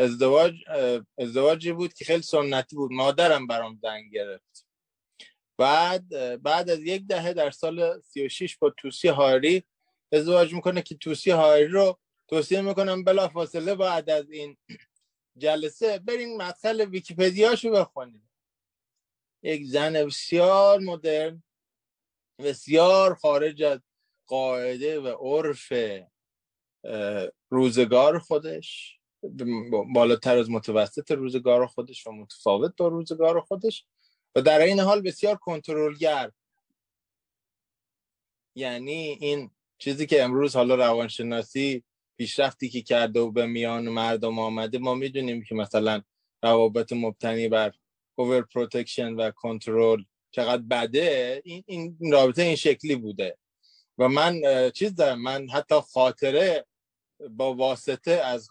[0.00, 0.54] ازدواج
[1.18, 2.92] ازدواجی بود که خیلی سنتی بود.
[2.92, 4.66] مادرم برام زنگ گرفت.
[5.58, 6.08] بعد
[6.42, 9.64] بعد از یک دهه در سال 36 با توسی هاری
[10.12, 14.56] ازدواج می‌کنه که توسی هاری رو توصیه می‌کنم بلا فاصله بعد از این
[15.36, 18.22] جلسه برین مدخل ویکیپدیاشو بخونید
[19.42, 21.42] یک زن بسیار مدرن
[22.38, 23.80] بسیار خارج از
[24.26, 25.72] قاعده و عرف
[27.48, 28.98] روزگار خودش
[29.94, 33.86] بالاتر از متوسط روزگار خودش و متفاوت با روزگار خودش
[34.34, 36.32] و در این حال بسیار کنترلگر.
[38.54, 39.50] یعنی این
[39.82, 41.84] چیزی که امروز حالا روانشناسی
[42.18, 46.02] پیشرفتی که کرده و به میان مردم آمده ما می‌دونیم که مثلا
[46.42, 47.72] روابط مبتنی بر
[48.18, 51.42] over protection و کنترل چقدر بده.
[51.44, 53.38] این, این رابطه این شکلی بوده.
[53.98, 54.40] و من
[54.70, 56.66] چیز دارم من حتی خاطره
[57.30, 58.48] با واسطه از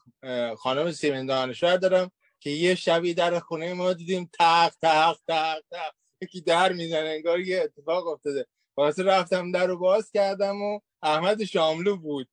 [0.57, 5.93] خانم سیمین دانشور دارم که یه شبی در خونه ما دیدیم تق تق تق تق
[6.21, 8.47] یکی در می‌زنه انگار یه اتفاق افتاده.
[8.79, 12.27] واسه رفتم در رو باز کردم و احمد شاملو بود.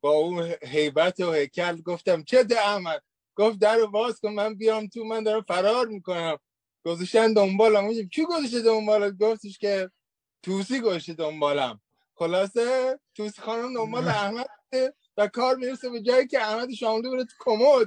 [0.00, 3.02] با اون حیبت و هیکل گفتم چه ده احمد؟
[3.34, 6.38] گفت در رو باز کن من بیام تو من دارم فرار می‌کنم.
[6.84, 7.84] گذاشتن دنبالم.
[7.84, 9.90] اونجا کی گذاشته دنبالم گفتش که
[10.42, 11.80] توسی گذاشته دنبالم.
[12.14, 14.46] خلاصه توسی خانم دنبال احمد
[15.16, 17.86] و کار می‌رسه به جایی که احمد شاملو بره تو کمد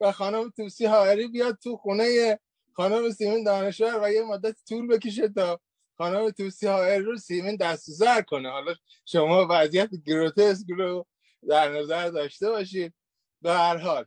[0.00, 2.38] و خانم توسی هایری بیاد تو خونه
[2.72, 5.60] خانم سیمین دانشور و یه مدت طول بکشه تا
[6.00, 8.50] خانم توسی هایری رو سیمین دست زر کنه.
[8.50, 8.74] حالا
[9.06, 11.06] شما وضعیت گروتسک رو
[11.48, 12.94] در نظر داشته باشید.
[13.42, 14.04] به هر حال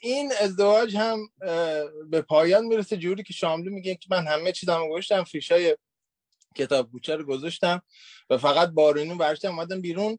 [0.00, 1.18] این ازدواج هم
[2.10, 2.96] به پایان می‌رسه.
[2.96, 5.76] جوری که شاملو میگه که من همه چیزامو گذاشتم فیشای
[6.56, 7.82] کتاب کوچه رو گذاشتم
[8.30, 9.48] و فقط بارونو برشتم.
[9.48, 10.18] اومدم بیرون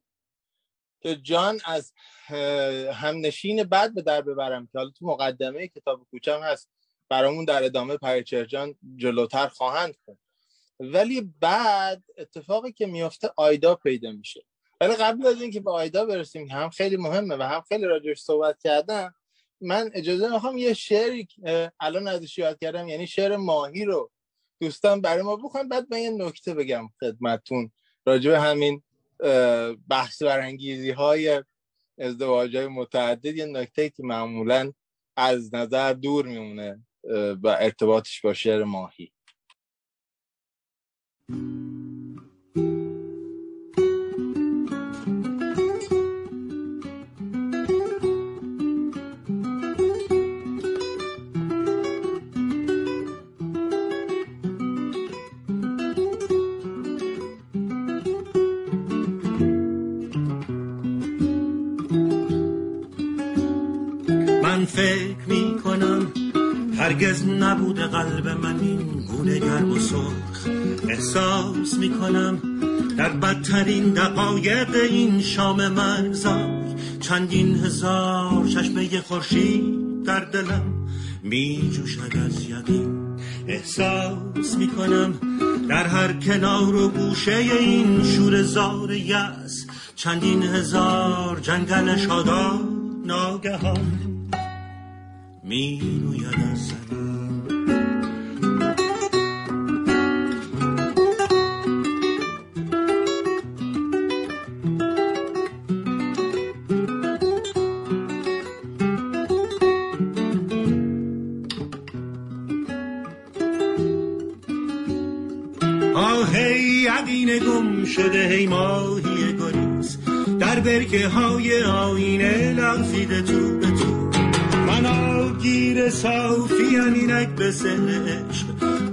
[1.02, 1.94] که جان از
[2.94, 6.70] همنشین بعد به در ببرم که حالا تو مقدمه کتاب کوچم هست.
[7.10, 10.23] برامون در ادامه پریچرجان جلوتر خواهند کرد
[10.80, 14.46] ولی بعد اتفاقی که میفته آیدا پیدا میشه.
[14.82, 18.60] ولی قبل از اینکه به آیدا برسیم هم خیلی مهمه و هم خیلی راجعش صحبت
[18.64, 19.16] کردم
[19.62, 21.28] من اجازه می‌خوام یه شعری
[21.80, 24.12] الان ازش یاد کردم یعنی شعر ماهی رو
[24.62, 27.72] دوستان برای ما بخوام بعد من یه نکته بگم خدمتون
[28.06, 28.84] راجع به همین
[29.90, 31.44] بحث برانگیزی های
[32.00, 33.26] ازدواج های متعدد.
[33.26, 34.72] یه نکته که معمولا
[35.16, 36.84] از نظر دور میمونه
[37.44, 39.12] و ارتباطش با شعر ماهی.
[64.66, 65.56] فکر می
[66.78, 70.48] هرگز نبوده قلب من این گونه گرم و سرخ
[70.90, 72.42] احساس می کنم
[72.98, 76.64] در بدترین دقایق این شام مرزای
[77.00, 80.88] چندین هزار چشمه خورشید در دلم
[81.24, 83.18] می جوشد از یقین.
[83.48, 85.14] احساس می کنم
[85.70, 89.66] در هر کنار و گوشه این شور زار یس
[89.96, 92.60] چندین هزار جنگل شادا
[93.06, 94.00] ناگهان
[95.44, 97.23] می روید از زمین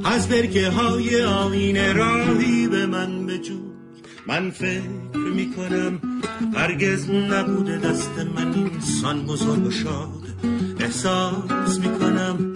[0.05, 3.59] از برکه های آینه راهی به من بجو
[4.27, 6.01] من فکر می کنم
[6.55, 10.21] هرگز نبوده دست من اینسان بزرگ و شاد.
[10.81, 12.55] احساس می کنم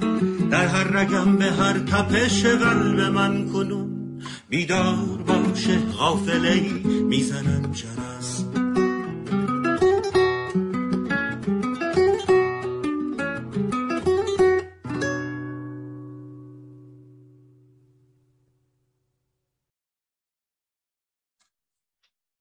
[0.50, 4.20] در هر رگم به هر تپش قلب من کنون.
[4.48, 6.60] بیدار باشه غافله
[7.08, 8.44] می‌زنم جرس.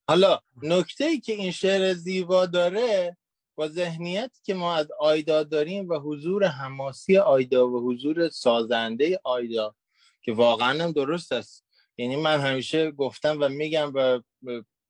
[0.08, 3.16] حالا نکته ای که این شعر زیبا داره
[3.56, 9.74] با ذهنیتی که ما از آیدا داریم و حضور حماسی آیدا و حضور سازنده آیدا
[10.22, 11.64] که واقعا هم درست است.
[11.96, 14.20] یعنی من همیشه گفتم و میگم و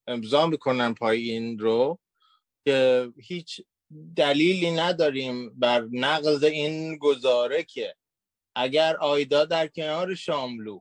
[0.07, 1.99] امضا می‌کنم پای این رو
[2.65, 3.61] که هیچ
[4.17, 7.95] دلیلی نداریم بر نقض این گزاره که
[8.55, 10.79] اگر آیدا در کنار شاملو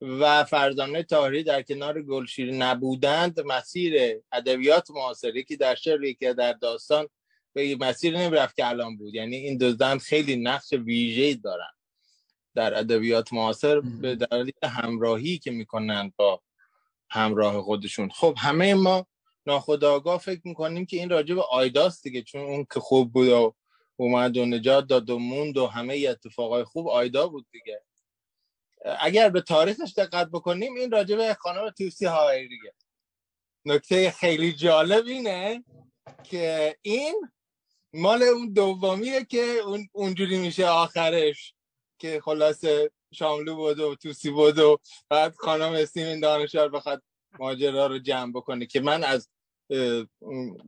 [0.00, 6.52] و فرزانه تاهری در کنار گلشیر نبودند مسیر ادبیات معاصری که در شعر که در
[6.52, 7.08] داستان
[7.52, 9.14] به مسیر نمی‌رفت که الان بود.
[9.14, 11.70] یعنی این دو زن خیلی نقش ویژه‌ای دارن
[12.54, 16.42] در ادبیات معاصر به دلیل همراهی که می‌کنند با
[17.10, 18.08] همراه خودشون.
[18.08, 19.06] خب همه ما
[19.46, 23.54] ناخداگاه فکر می‌کنیم که این راجع به آیداست دیگه چون اون که خوب بود و
[23.96, 27.82] اومد و نجات داد و موند و همه اتفاقای خوب آیدا بود دیگه.
[29.00, 32.74] اگر به تاریخش دقت بکنیم این راجع به خانم توسی هایریه
[33.64, 35.64] نکته خیلی جالب اینه
[36.24, 37.28] که این
[37.92, 41.54] مال اون دومیه که اون اونجوری میشه آخرش
[41.98, 47.02] که خلاصه شاملو بود و توسی بود و بعد خانم سیمین دانشار بخواد
[47.38, 49.28] ماجرا رو جمع بکنه که من از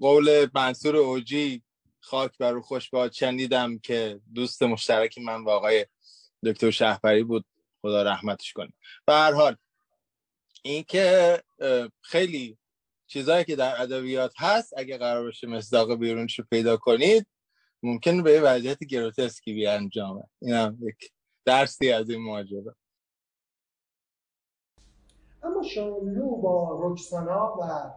[0.00, 1.62] قول منصور اوجی
[2.00, 5.86] خاک بر خوش باد شنیدم که دوست مشترکی من و آقای
[6.44, 7.44] دکتر شهبری بود.
[7.82, 8.72] خدا رحمتش کنه.
[9.06, 9.56] به هر حال
[10.62, 11.38] اینکه
[12.00, 12.58] خیلی
[13.06, 17.26] چیزهایی که در ادبیات هست اگه قرار باشه مصداق بیرونش رو پیدا کنید
[17.82, 21.12] ممکن به وضعیت گروتسکی بی انجامه این هم یک
[21.44, 22.76] درسی از این ماجرا.
[25.42, 27.92] اما شاملو با رکسانا و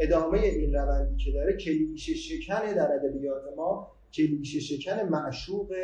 [0.00, 5.74] ادامه این روندی که داره کلیشه شکنه در ادبیات ما کلیشه شکن معشوق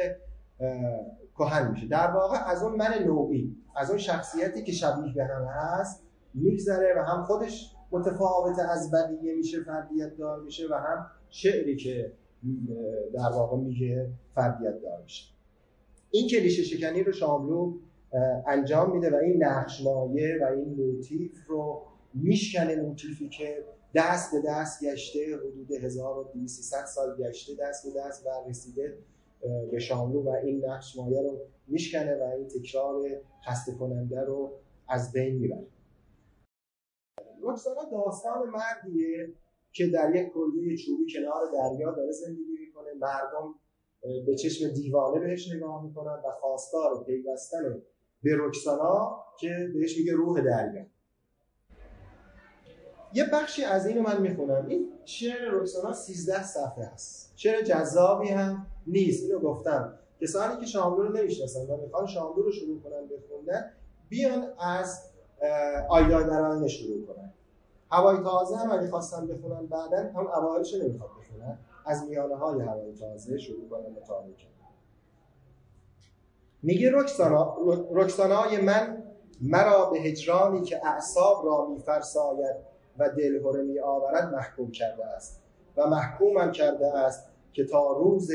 [1.38, 1.86] کهن میشه.
[1.86, 6.03] در واقع از اون من نوعی از اون شخصیتی که شبیه به هم هست
[6.34, 12.12] میگذره و هم خودش متفاوت از بقیه میشه فردیت دار میشه و هم شعری که
[13.14, 15.32] در واقع میگه فردیت دار میشه.
[16.11, 17.74] این کلیشه شکنی رو شاملو
[18.46, 21.82] انجام میده و این نقش مایه و این موتیف رو
[22.14, 28.48] میشکنه موتیفی که دست به دست گشته حدود 1200 سال گشته دست به دست و
[28.48, 28.98] رسیده
[29.70, 33.03] به شاملو و این نقش مایه رو میشکنه و این تکرار
[33.49, 35.66] خسته کننده رو از بین می‌بره.
[37.43, 39.34] رکسانا داستان مردیه
[39.72, 42.95] که در یک کلبه چوبی کنار دریا داره زندگی می‌کنه.
[43.01, 43.55] مردم
[44.26, 47.82] به چشم دیوانه بهش نگاه می‌کنن و خواستار پیوستن
[48.22, 50.86] به رکسانا که بهش میگه روح دریا.
[53.14, 54.66] یه بخشی از اینو من می‌خونم.
[54.68, 57.32] این شعر رکسانا 13 صفحه است.
[57.36, 59.22] شعر جذابی هم نیست.
[59.24, 59.98] اینو گفتم.
[60.20, 63.70] کسانی که شاملو رو نمی‌شناسن و می‌خوان شاملو رو شروع کنن بخوندن
[64.08, 65.02] بیان از
[65.88, 67.32] آیدا درانه شروع کنن.
[67.90, 71.58] هوای تازه هم اگه خواستن بخونن بعدا هم اوایلش نمی‌خواد بخونن.
[71.86, 74.34] از میانه های هوای تازه شروع کنن مطالعه
[76.62, 77.56] میگه رکسانا
[77.90, 79.02] رکسانای من
[79.40, 82.56] مرا به هجرانی که اعصاب را میفرساید
[82.99, 85.43] و دلهره می آورد محکوم کرده است
[85.76, 88.30] و محکومم کرده است که تا روز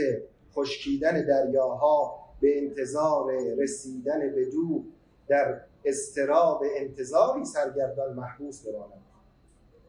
[0.54, 4.84] خشکیدن دریاها به انتظار رسیدن به دو
[5.28, 9.02] در استراب انتظاری سرگردان محبوس بمانم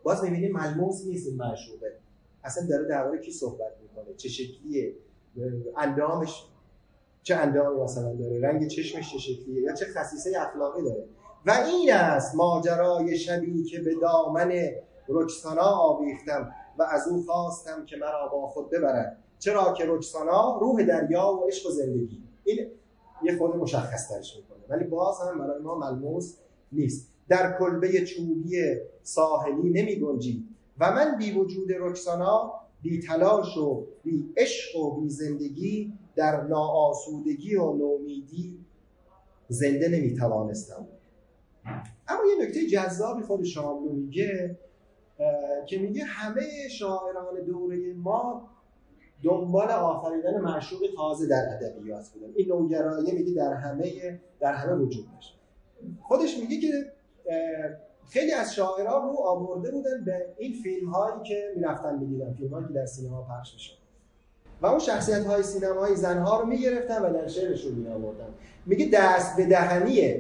[0.03, 1.99] باز می‌بینیم ملموس نیست این معشوقه.
[2.45, 4.95] اصلا داره درباره کی صحبت می‌کنه؟ چه شکلیه؟
[5.77, 6.45] اندامش
[7.23, 11.05] چه اندامی مثلا داره؟ رنگ چشمش چه شکلیه؟ یا چه خصیصه اخلاقی داره؟
[11.47, 14.53] و این است ماجرای شبی که به دامن
[15.09, 19.19] رکسانا آویختم و از او خواستم که مرا با خود ببرد.
[19.39, 22.23] چرا که رکسانا روح دریا و عشق و زندگی.
[22.45, 22.67] این
[23.23, 24.59] یه خود مشخص ترش می‌کنه.
[24.69, 26.37] ولی باز هم برای ما ملموس
[26.73, 27.09] نیست.
[27.29, 30.45] در کلبه چوبی ساحلی نمی گنجید.
[30.81, 37.57] و من بی وجود رکسانا بی تلاش و بی عشق و بی زندگی در ناآسودگی
[37.57, 38.59] و نومیدی
[39.49, 40.87] زنده نمی توانستم
[42.09, 44.59] اما یه نکته جذابی خود شاملو میگه
[45.67, 48.49] که میگه همه شاعران دوره ما
[49.23, 52.33] دنبال آفریدن معشوق تازه در ادبیات بودن.
[52.37, 55.39] این نوگرایی میگه در همه در همه وجود داشت.
[56.03, 56.93] خودش میگه که
[58.09, 62.67] خیلی از شاعران رو آورده بودن به این فیلم هایی که می‌رفتن می‌دیدن فیلم هایی
[62.67, 63.78] که در سینما پخش میشن
[64.63, 68.29] و اون شخصیت های سینمایی زنها رو می‌گرفتن و در شعرشون می آوردن
[68.67, 70.15] میگه دست به دهنی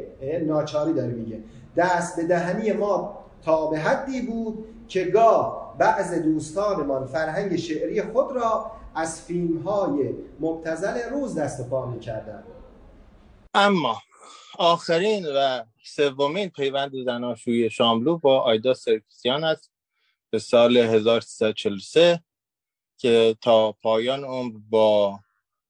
[0.46, 1.38] ناچاری داره میگه.
[1.76, 8.32] دست به دهنی ما تا به حدی بود که گاه بعض دوستانمان فرهنگ شعری خود
[8.32, 12.42] را از فیلم های مبتزل روز دست پا می‌کردن.
[13.54, 13.98] اما
[14.58, 19.70] آخرین و سومین پیوند زناشویی شاملو با آیدا سرکسیان است.
[20.30, 22.20] به سال 1343
[22.98, 25.20] که تا پایان عمر با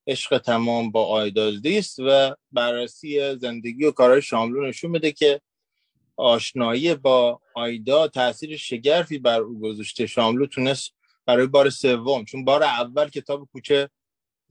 [0.06, 5.40] عشق تمام با آیدازدی است و بررسی زندگی و کارهای شاملو نشون میده که
[6.16, 10.06] آشنایی با آیدا تاثیر شگرفی بر او گذاشته.
[10.06, 10.92] شاملو تونست
[11.26, 13.90] برای بار سوم چون بار اول کتاب کوچه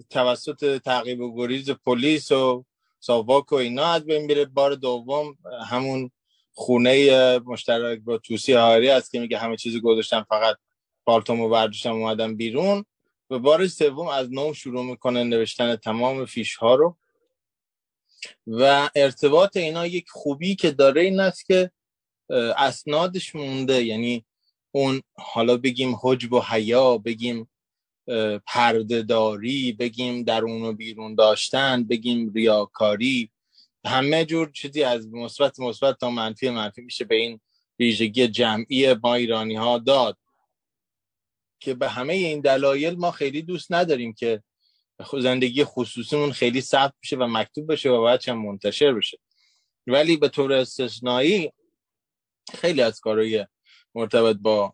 [0.10, 2.66] توسط تعقیب و گریز پلیس و
[3.00, 4.46] ساواک و اینا از بین میره.
[4.46, 5.38] بار دوم
[5.70, 6.12] همون
[6.52, 10.56] خونه مشترک با توسی هاری است که میگه همه چیزی گذاشتم فقط
[11.08, 12.86] پالتومو برداشتم اومدم بیرون.
[13.30, 16.98] و بار سوم از نو شروع می‌کنه نوشتن تمام فیش ها رو.
[18.48, 21.72] و ارتباط اینا یک خوبی که داره این است که
[22.58, 23.84] اسنادش مونده.
[23.84, 24.26] یعنی
[24.72, 27.50] اون حالا بگیم حجب و حیا بگیم
[28.46, 33.32] پردهداری بگیم درون و بیرون داشتن بگیم ریاکاری.
[33.86, 37.40] همه جور چیزی از مثبت مثبت تا منفی منفی میشه به این
[37.80, 40.18] ویژگی جمعی ما ایرانی ها داد.
[41.60, 44.44] که به همه این دلایل ما خیلی دوست نداریم که
[45.20, 49.18] زندگی خصوصیمون خیلی ثبت بشه و مکتوب بشه و باید هم منتشر بشه.
[49.88, 51.52] ولی به طور استثنایی
[52.56, 53.46] خیلی از کارهای
[53.96, 54.74] مرتبط با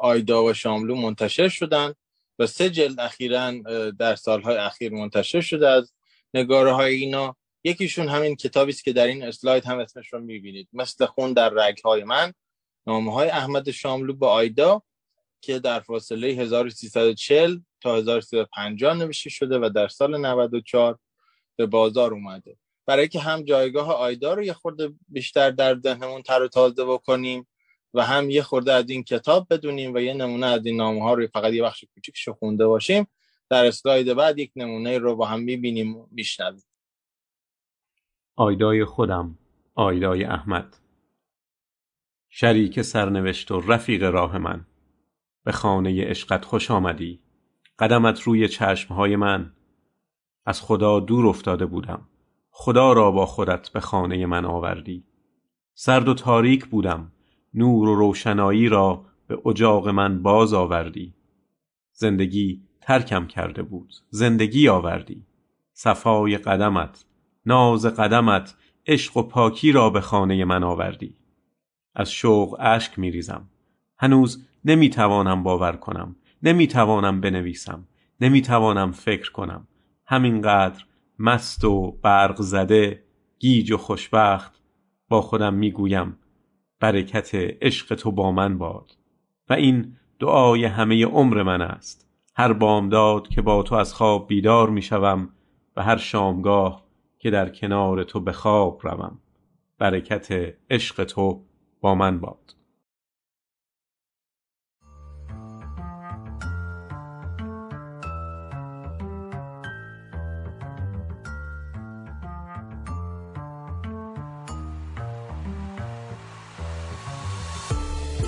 [0.00, 1.94] آیدا و شاملو منتشر شدن
[2.38, 3.52] و سه جلد اخیرا
[3.98, 5.92] در سالهای اخیر منتشر شده از
[6.34, 7.36] نگاره های اینا.
[7.64, 10.68] یکیشون همین کتابی است که در این اسلاید هم اسمش رو می‌بینید.
[10.72, 12.32] مثل خون در رگ های من.
[12.86, 14.82] نامه های احمد شاملو با آیدا.
[15.42, 20.98] که در فاصله 1340 تا 1350 نوشته شده و در سال 94
[21.56, 22.56] به بازار اومده.
[22.86, 27.48] برای که هم جایگاه آیدا رو یه خورده بیشتر در ذهنمون تر و تازه بکنیم
[27.94, 31.14] و هم یه خورده از این کتاب بدونیم و یه نمونه از این نامه ها
[31.14, 33.06] رو فقط یه بخش کوچیکش خونده باشیم
[33.50, 36.64] در اسلاید بعد یک نمونه رو با هم می‌بینیم و میشنویم.
[38.36, 39.38] آیدای خودم
[39.74, 40.76] آیدای احمد.
[42.30, 44.66] شریک سرنوشت و رفیق راه من.
[45.44, 47.20] به خانه عشقت خوش آمدی.
[47.78, 49.52] قدمت روی چشمهای من.
[50.46, 52.08] از خدا دور افتاده بودم.
[52.50, 55.04] خدا را با خودت به خانه من آوردی.
[55.74, 57.12] سرد و تاریک بودم.
[57.54, 61.14] نور و روشنایی را به اجاق من باز آوردی.
[61.92, 63.92] زندگی ترکم کرده بود.
[64.10, 65.26] زندگی آوردی.
[65.72, 67.04] صفای قدمت
[67.46, 68.54] ناز قدمت
[68.86, 71.16] عشق و پاکی را به خانه من آوردی.
[71.94, 73.48] از شوق اشک میریزم.
[73.98, 76.16] هنوز نمی‌توانم باور کنم.
[76.42, 77.88] نمی‌توانم بنویسم.
[78.20, 79.68] نمی‌توانم فکر کنم.
[80.06, 80.84] همینقدر
[81.18, 83.04] مست و برق زده
[83.38, 84.62] گیج و خوشبخت
[85.08, 86.18] با خودم می‌گویم
[86.80, 88.96] برکت عشق تو با من باد.
[89.48, 92.08] و این دعای همه عمر من است.
[92.36, 95.28] هر بامداد که با تو از خواب بیدار می‌شوم
[95.76, 96.84] و هر شامگاه
[97.18, 99.18] که در کنار تو به خواب روم
[99.78, 101.44] برکت عشق تو
[101.80, 102.54] با من باد.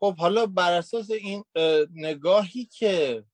[0.00, 1.44] خب حالا بر اساس این
[1.94, 3.24] نگاهی که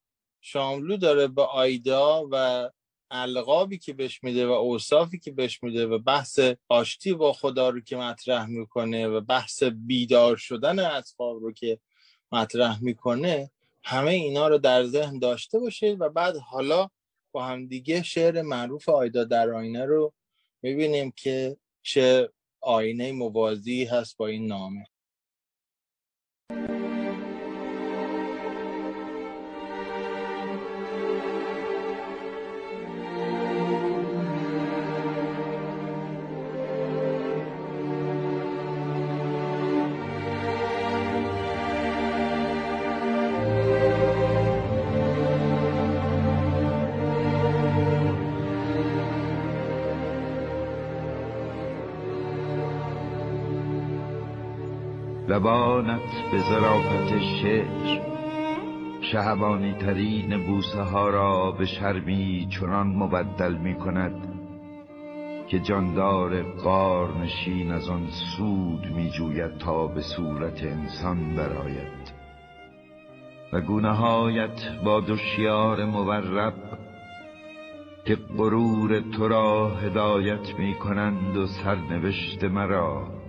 [0.40, 2.70] شاملو داره به آیدا و
[3.10, 7.80] القابی که بهش میده و اوصافی که بهش میده و بحث آشتی با خدا رو
[7.80, 11.78] که مطرح می‌کنه و بحث بیدار شدن اطفال رو که
[12.32, 13.50] مطرح می‌کنه
[13.84, 16.88] همه اینا رو در ذهن داشته باشید و بعد حالا
[17.32, 20.12] با همدیگه شعر معروف آیدا در آینه رو
[20.62, 22.28] می‌بینیم که چه
[22.60, 24.86] آینه موازی هست با این نامه.
[55.44, 58.00] لبانت به ظرافت شعر.
[59.00, 64.28] شهبانی ترین بوسه ها را به شرمی چنان مبدل می کند
[65.48, 72.12] که جاندار قارنشین از آن سود می جوید تا به صورت انسان براید
[73.52, 76.54] و گونه هایت با دشیار مورب
[78.04, 83.23] که غرور تو را هدایت می کنند و سرنوشت مرا.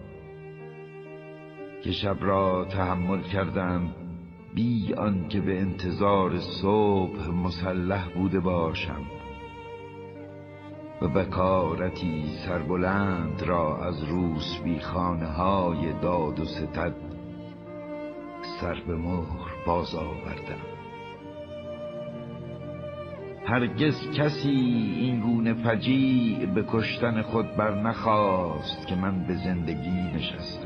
[1.86, 3.90] که شب را تحمل کردم
[4.56, 9.02] بی آنکه به انتظار صبح مسلح بوده باشم.
[11.02, 16.96] و بکارتی سربلند را از روس بی خانه های داد و ستد
[18.62, 20.62] سر به مهر باز آوردم.
[23.46, 24.50] هرگز کسی
[25.00, 30.65] این گونه فجیع به کشتن خود بر نخواست که من به زندگی نشستم.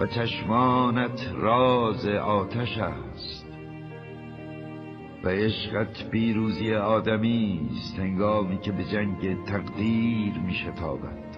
[0.00, 3.46] و چشمانت راز آتش است.
[5.24, 11.30] و عشقت پیروزی آدمی است هنگامی که به جنگ تقدیر می شتابد.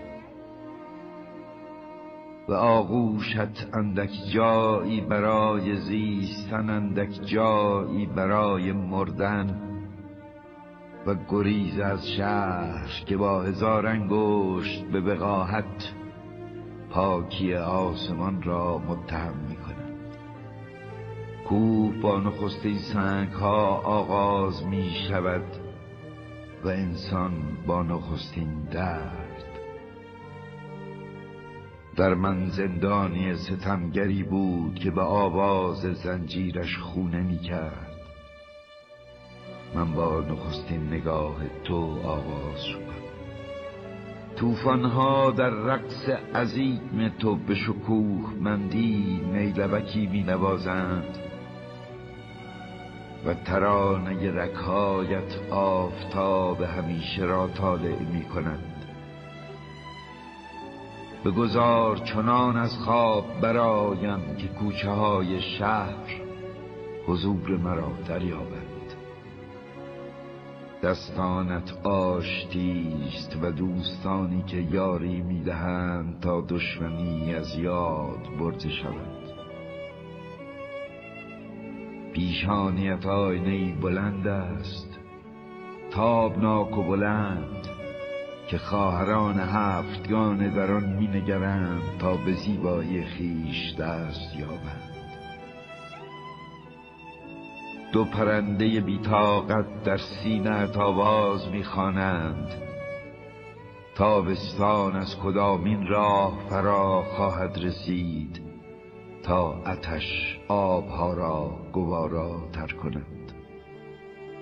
[2.49, 9.63] و آغوشت اندک جایی برای زیستن اندک جایی برای مردن.
[11.07, 15.95] و گریز از شهر که با هزار انگشت به بقاحت
[16.93, 20.17] پاکی آسمان را متهم می کنند
[21.49, 25.45] کوه با نخسته سنگ ها آغاز می شود
[26.65, 27.33] و انسان
[27.67, 29.45] با نخستین درد.
[31.97, 37.93] در من زندانی ستمگری بود که به آواز زنجیرش خونه می کرد
[39.75, 43.02] من با نخستین نگاه تو آغاز شدم.
[44.43, 51.19] توفانها در رقص عظیم تو به شکوه مندی نیلبکی می نوازند
[53.27, 58.87] و ترانه رکایت آفتاب همیشه را طالع می کند
[61.37, 66.23] گذار چنان از خواب برایم که کوچه های شهر
[67.07, 68.62] حضور مرا دریابد.
[70.83, 79.23] دستانت آشتیست و دوستانی که یاری می‌دهند تا دشمنی از یاد برده شود.
[82.13, 84.99] پیشانیت آینه بلند است
[85.91, 87.69] تابناک و بلند
[88.49, 94.92] که خواهران هفتگان در آن می نگرند تا به زیبایی خیش دست یابند.
[97.93, 102.49] دو پرنده بیتاقت در سینه آواز می‌خوانند.
[103.95, 108.41] تابستان از کدامین راه فرا خواهد رسید
[109.23, 113.33] تا اتش آبها را گوارا تر کند.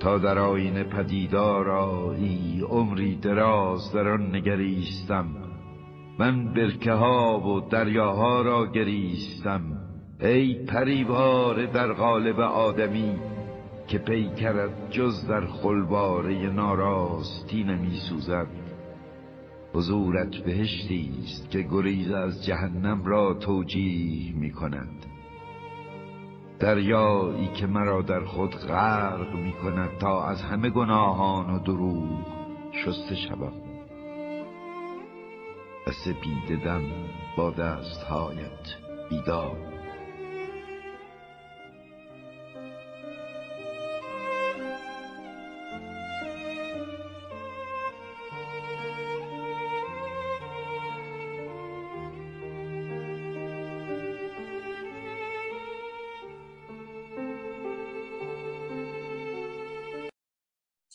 [0.00, 5.26] تا در آین پدیدار ای عمری دراز در آن نگریستم.
[6.18, 9.62] من برکه ها و دریاها را گریستم.
[10.20, 13.18] ای پریوار در قالب آدمی
[13.90, 18.46] که پیکرت جز در خلواره ناراستی نمی سوزد.
[19.74, 25.06] حضورت بهشتی است که گریز از جهنم را توجیه می کند.
[26.58, 32.26] دریایی که مرا در خود غرق می کند تا از همه گناهان و دروغ
[32.84, 33.52] شسته شوم.
[35.86, 36.82] و سپیددم
[37.36, 38.76] با دستهایت
[39.10, 39.69] بیدار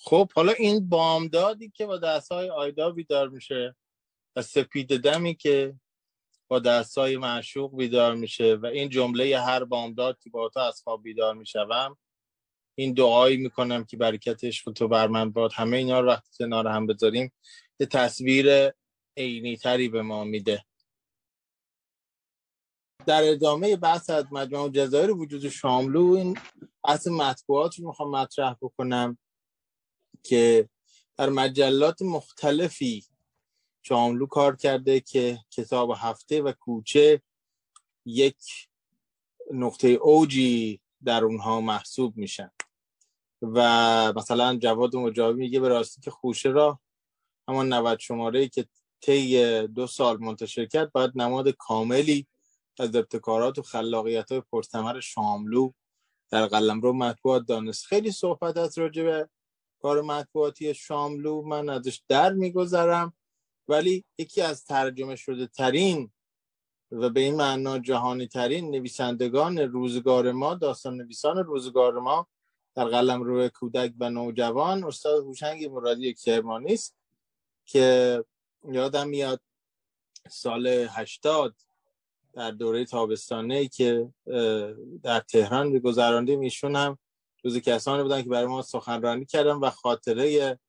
[0.08, 3.76] خب حالا این بامدادی که با دستهای آیدا بیدار میشه
[4.36, 5.80] و سپید دمی که
[6.48, 11.04] با دستهای معشوق بیدار میشه و این جمله هر بامداد که با تو از خواب
[11.04, 11.98] بیدار می‌شوم
[12.78, 15.52] این دعایی می‌کنم که برکتش و تو بر من باد.
[15.54, 17.34] همه اینا رو وقتی کنار هم بذاریم
[17.80, 18.72] یه تصویر
[19.18, 20.66] عینی تری به ما میده.
[23.06, 26.38] در ادامه بحث از مجموع جزایر وجود شاملو این
[26.84, 29.18] بحث مطبوعات رو می‌خوام مطرح بکنم.
[30.26, 30.70] که
[31.18, 33.06] در مجلات مختلفی
[33.84, 37.22] شاملو کار کرده که کتاب هفته و کوچه
[38.06, 38.38] یک
[39.54, 42.52] نقطه اوجی در اونها محسوب میشن.
[43.42, 46.80] و مثلا جواد مجاوی میگه به راستی که خوشه را
[47.48, 48.66] همان 90 شماره که
[49.02, 52.28] طی دو سال منتشر کرد باید نماد کاملی
[52.80, 55.72] از ابتکارات و خلاقیت های پرثمر شاملو
[56.30, 57.86] در قلمرو مطبوعات دانست.
[57.86, 59.24] خیلی صحبت از راجع
[59.82, 63.14] کار مطبوعاتی شاملو من ازش در میگذرم.
[63.68, 66.12] ولی یکی از ترجمه شده ترین
[66.92, 72.28] و به این معنا جهانی ترین نویسندگان روزگار ما داستان نویسان روزگار ما
[72.76, 76.96] در قلم روی کودک و نوجوان استاد هوشنگ مرادی کرمانی است
[77.66, 78.24] که
[78.72, 79.42] یادم میاد
[80.30, 81.56] سال هشتاد
[82.34, 84.14] در دوره تابستانه که
[85.04, 86.98] در تهران میگذراندیم ایشون هم
[87.46, 90.60] جز کسانی بودن که برای ما سخنرانی کردن و خاطره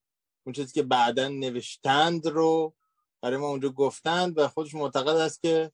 [0.46, 2.74] اون چیزی که بعدا نوشتند رو
[3.22, 5.72] برای ما اونجا گفتند و خودش معتقد است که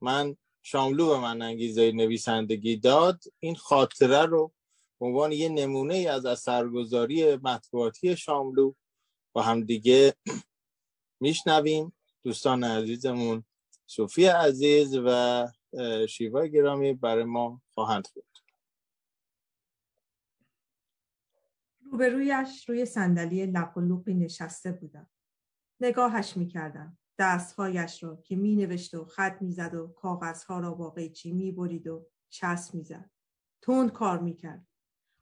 [0.00, 3.24] من شاملو به من انگیزه نویسندگی داد.
[3.38, 4.52] این خاطره رو
[5.00, 8.72] به عنوان یه نمونه ای از اثرگذاری مطبوعاتی شاملو
[9.32, 10.14] با هم دیگه
[11.20, 11.92] میشنویم.
[12.24, 13.44] دوستان عزیزمون
[13.86, 15.48] صوفی عزیز و
[16.08, 18.24] شیوا گرامی برای ما خواهند بود.
[21.90, 25.10] روبرویش روی صندلی لوقی نشسته بودم.
[25.80, 26.98] نگاهش می‌کردم.
[27.18, 31.86] دستهایش را که می نوشت و خط می‌زد و کاغذها را با قیچی می برید
[31.86, 33.10] و چسب می‌زد.
[33.62, 34.66] تند کار می‌کرد.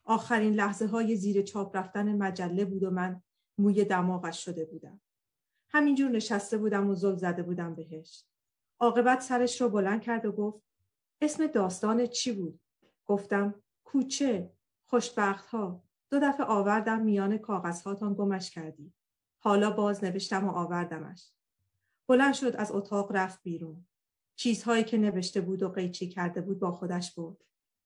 [0.05, 3.23] آخرین لحظه های زیر چاپ رفتن مجله بود و من
[3.59, 5.01] موی دماغش شده بودم.
[5.69, 8.25] همینجور نشسته بودم و زل زده بودم بهش.
[8.81, 10.63] عاقبت سرش رو بلند کرد و گفت
[11.21, 12.61] اسم داستان چی بود؟
[13.07, 14.53] گفتم کوچه
[14.87, 18.93] خوشبخت ها دو دفعه آوردم میان کاغذهاتان گمش کردی.
[19.39, 21.33] حالا باز نوشتم و آوردمش.
[22.09, 23.87] بلند شد از اتاق رفت بیرون.
[24.37, 27.37] چیزهایی که نوشته بود و قیچی کرده بود با خودش برد.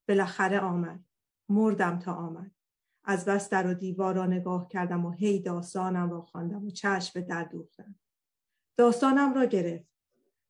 [0.09, 1.05] بالاخره آمد.
[1.49, 2.51] مردم تا آمد.
[3.05, 7.20] از بس در و دیوار را نگاه کردم و هی داستانم را خواندم و چشم
[7.20, 7.95] به در دوختم.
[8.77, 9.89] داستانم را گرفت.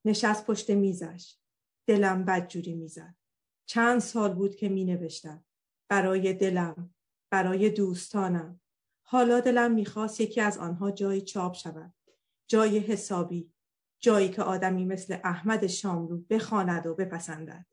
[0.05, 1.37] نشست پشت میزش.
[1.87, 3.15] دلم بدجوری می‌زد.
[3.67, 5.45] چند سال بود که می نوشتم.
[5.89, 6.95] برای دلم،
[7.33, 8.61] برای دوستانم.
[9.03, 11.95] حالا دلم می‌خواست یکی از آنها جایی چاپ شود.
[12.49, 13.53] جای حسابی.
[14.01, 17.67] جایی که آدمی مثل احمد شاملو بخواند و بپسندد.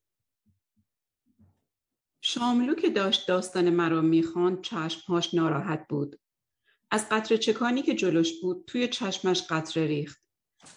[2.21, 6.19] شاملو که داشت داستان مرا می‌خواند چشمهاش ناراحت بود.
[6.91, 10.21] از قطره چکانی که جلوش بود توی چشمش قطره ریخت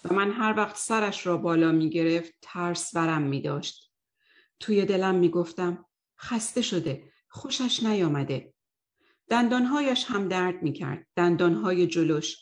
[0.04, 3.92] و من هر وقت سرش را بالا می‌گرفت ترس ورم میداشت.
[4.60, 5.84] توی دلم می‌گفتم
[6.18, 8.54] خسته شده خوشش نیامده
[9.32, 11.06] دندانهایش هم درد می‌کرد.
[11.16, 12.36] دندانهای جلوش.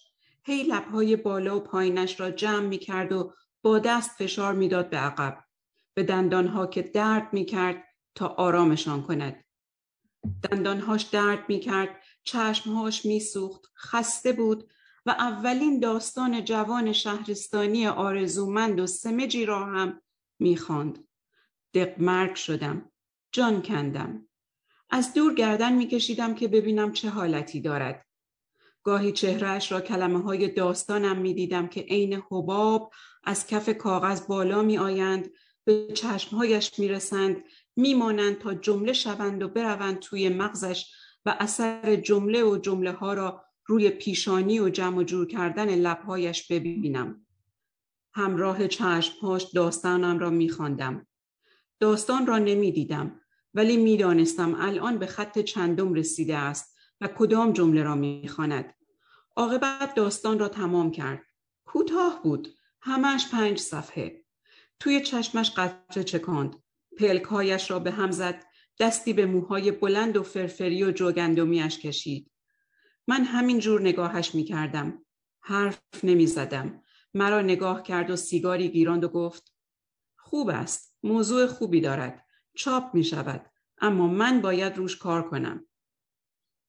[0.45, 3.32] هی لبهای بالا و پایینش را جمع می‌کرد و
[3.62, 5.45] با دست فشار می‌داد به عقب.
[5.95, 7.84] به دندانها که درد می‌کرد
[8.14, 9.45] تا آرامشان کند.
[10.43, 12.03] دندانهاش درد می‌کرد.
[12.22, 13.72] چشمهاش میسوخت.
[13.76, 14.70] خسته بود
[15.07, 20.01] و اولین داستان جوان شهرستانی آرزومند و سمجی را هم
[20.38, 21.09] می‌خواند.
[21.74, 22.91] دقمرگ شدم.
[23.32, 24.26] جان کندم.
[24.91, 28.07] از دور گردن میکشیدم که ببینم چه حالتی دارد
[28.82, 32.93] گاهی چهرهش را کلمه های داستانم می‌دیدم که عین حباب
[33.24, 35.30] از کف کاغذ بالا می آیند
[35.64, 37.45] به چشمهایش می رسند
[37.76, 43.14] می مانند تا جمله شوند و بروند توی مغزش و اثر جمله و جمله ها
[43.14, 47.26] را روی پیشانی و جمع و جور کردن لبهایش ببینم.
[48.14, 51.07] همراه چشمهاش داستانم را می خواندم.
[51.80, 53.20] داستان را نمی دیدم
[53.55, 58.74] ولی می دانستم الان به خط چندم رسیده است و کدام جمله را می خواند.
[59.36, 61.22] عاقبت داستان را تمام کرد.
[61.64, 62.48] کوتاه بود.
[62.80, 64.24] همش پنج صفحه.
[64.80, 66.57] توی چشمش قطره چکاند.
[66.98, 68.44] پلکهایش را به هم زد.
[68.80, 72.30] دستی به موهای بلند و فرفری و جوگندمیش کشید.
[73.09, 75.05] من همین جور نگاهش می کردم.
[75.40, 76.82] حرف نمی زدم.
[77.14, 79.55] مرا نگاه کرد و سیگاری گیراند و گفت
[80.16, 80.96] خوب است.
[81.03, 82.26] موضوع خوبی دارد.
[82.61, 83.46] چاپ می شود.
[83.80, 85.66] اما من باید روش کار کنم.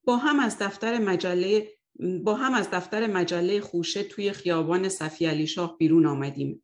[0.03, 1.71] با هم از دفتر مجله
[2.23, 6.63] با هم از دفتر مجله خوشه توی خیابان صفی علی شاه بیرون آمدیم.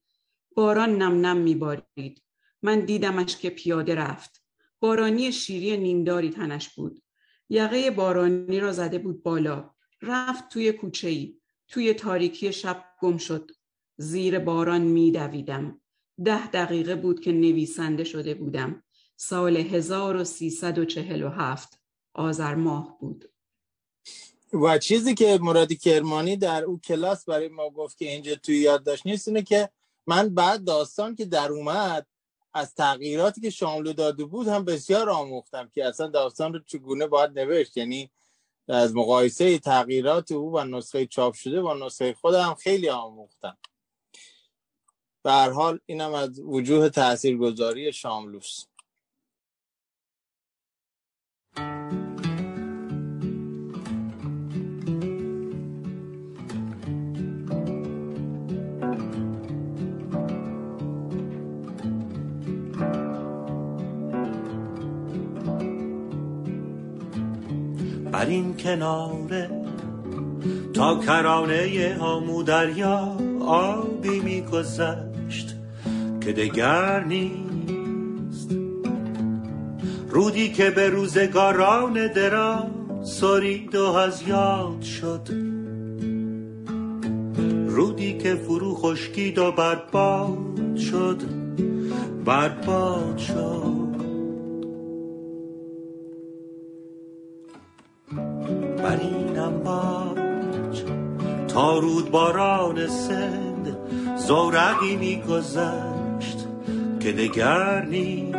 [0.55, 2.23] باران نم نم میبارید.
[2.61, 4.43] من دیدمش که پیاده رفت.
[4.79, 7.01] بارانی شیری نیمداری تنش بود.
[7.49, 9.71] یقه بارانی را زده بود بالا.
[10.01, 11.39] رفت توی کوچه ای.
[11.67, 13.51] توی تاریکی شب گم شد.
[13.97, 15.81] زیر باران میدویدم.
[16.25, 18.83] ده دقیقه بود که نویسنده شده بودم.
[19.19, 21.79] سال 1347
[22.13, 23.29] آذر ماه بود.
[24.53, 29.05] و چیزی که مرادی کرمانی در او کلاس برای ما گفت که اینجا توی یادداشت
[29.05, 29.69] نیست اینه که
[30.07, 32.07] من بعد داستان که در اومد
[32.53, 37.39] از تغییراتی که شاملو داده بود هم بسیار آموختم که اصلا داستان رو چگونه باید
[37.39, 37.77] نوشت.
[37.77, 38.11] یعنی
[38.67, 43.57] از مقایسه تغییرات او و نسخه چاپ شده و نسخه خودم خیلی آموختم.
[45.23, 48.76] به هر حال اینم از وجوه تاثیرگذاری شاملوست.
[51.57, 51.63] بر
[68.25, 69.49] این کناره
[70.73, 75.55] تا کرانه هامو دریا آبی میگذشت
[76.21, 77.46] که دگر نیست.
[80.17, 82.67] رودی که به روزگاران درا
[83.03, 85.27] سرید و از یاد شد.
[87.67, 91.21] رودی که فرو خشکید و برباد شد.
[92.25, 93.97] برباد شد.
[98.77, 100.83] بر این امواج
[101.47, 103.77] تا رود باران سند
[104.27, 106.47] زورقی میگذشت
[106.99, 108.36] که دگر نیست.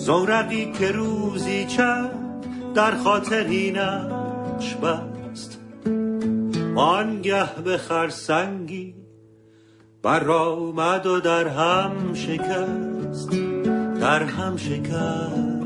[0.00, 2.10] زورقی که روزی چند
[2.74, 5.58] در خاطر اینش بست
[6.76, 8.94] آنگه به خرسنگی
[10.02, 13.30] بر آمد و در هم شکست
[14.00, 15.59] در هم شکست.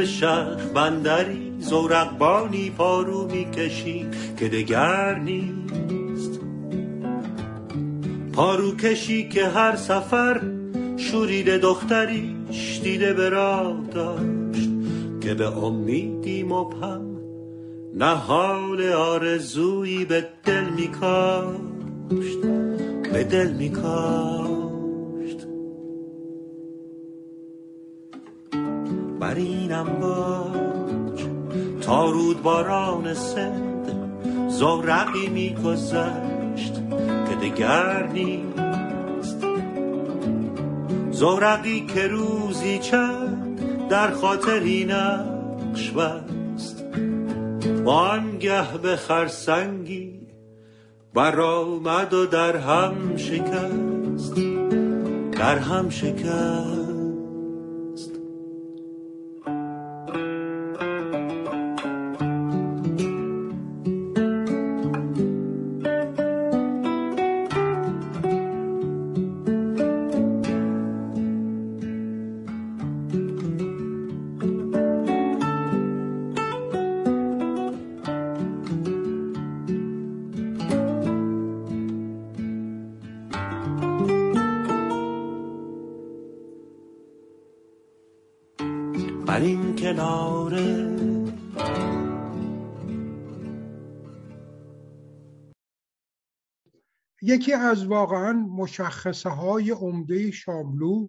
[0.00, 6.40] به شهر بندری زورقبانی پارو می‌کشی که دگر نیست.
[8.32, 10.40] پارو کشی که هر سفر
[10.96, 14.70] شورید دختری پیش دیده به راه داشت
[15.20, 17.02] که به امیدی مبهم
[17.94, 22.40] نهال آرزویی به دل میکاشت.
[23.12, 24.59] به دل میکاشت.
[29.20, 31.24] بر اینم باج
[31.80, 33.70] تا رود باران سند
[34.48, 36.74] زورقی میگذشت
[37.28, 39.46] که دگر نیست.
[41.10, 46.84] زورقی که روزی چند در خاطری نقش بست.
[47.84, 50.20] وانگه به خرسنگی
[51.14, 54.34] برآمد و در هم شکست.
[55.32, 56.89] در هم شکست.
[97.30, 101.08] یکی از واقعا مشخصه های عمده شاملو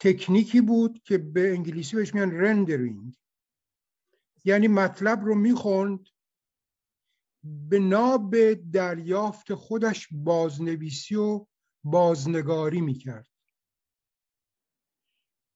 [0.00, 3.16] تکنیکی بود که به انگلیسی بهش میگن رندرینگ
[4.44, 6.08] یعنی مطلب رو می‌خوند
[8.30, 11.46] به دریافت خودش بازنویسی و
[11.84, 13.28] بازنگاری می‌کرد.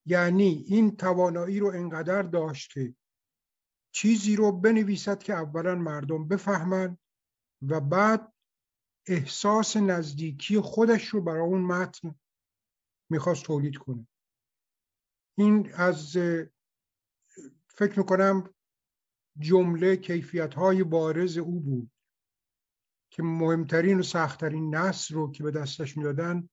[0.07, 2.95] یعنی این توانایی رو انقدر داشت که
[3.95, 6.99] چیزی رو بنویسد که اولا مردم بفهمند
[7.63, 8.33] و بعد
[9.07, 12.15] احساس نزدیکی خودش رو برای اون متن
[13.11, 14.09] می‌خواست تولید کنه.
[15.39, 16.17] این از
[17.69, 18.55] فکر می‌کنم
[19.39, 21.91] جمله کیفیت های بارز او بود
[23.13, 26.49] که مهمترین و سختترین نصر رو که به دستش می‌دادن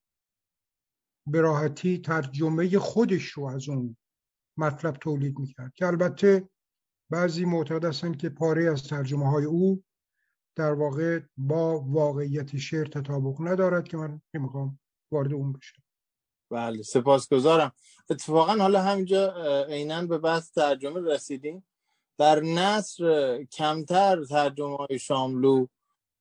[1.27, 3.97] به راحتی ترجمه خودش رو از اون
[4.57, 5.73] مطلب تولید می‌کرد.
[5.73, 6.49] که البته
[7.11, 9.83] بعضی معتقد هستن که پاره از ترجمه های او
[10.55, 14.79] در واقع با واقعیت شعر تطابق ندارد که من نمی‌خوام
[15.11, 15.83] وارد اون بشم.
[16.51, 17.71] بله سپاسگزارم.
[18.09, 19.33] اتفاقا حالا همینجا
[19.63, 21.65] عینا به بحث ترجمه رسیدیم.
[22.17, 25.67] در نصر کمتر ترجمه های شاملو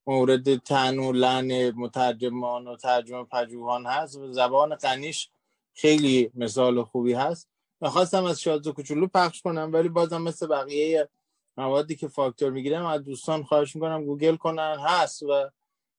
[0.06, 4.16] مورد تن و لعن مترجمان و ترجمه پژوهان هست.
[4.16, 5.30] و زبان غنیش
[5.74, 7.48] خیلی مثال خوبی هست.
[7.80, 11.08] می‌خواستم از شازو کوچولو پخش کنم ولی بازم مثل بقیه
[11.56, 15.50] موادی که فاکتور می‌گیرم از دوستان خواهش می‌کنم گوگل کنن هست و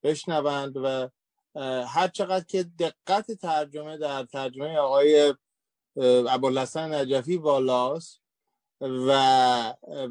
[0.03, 1.09] بشنوند و
[1.87, 5.33] هر چقدر که دقت ترجمه در ترجمه آقای
[6.29, 8.21] ابوالحسن نجفی بالاست
[8.81, 9.11] و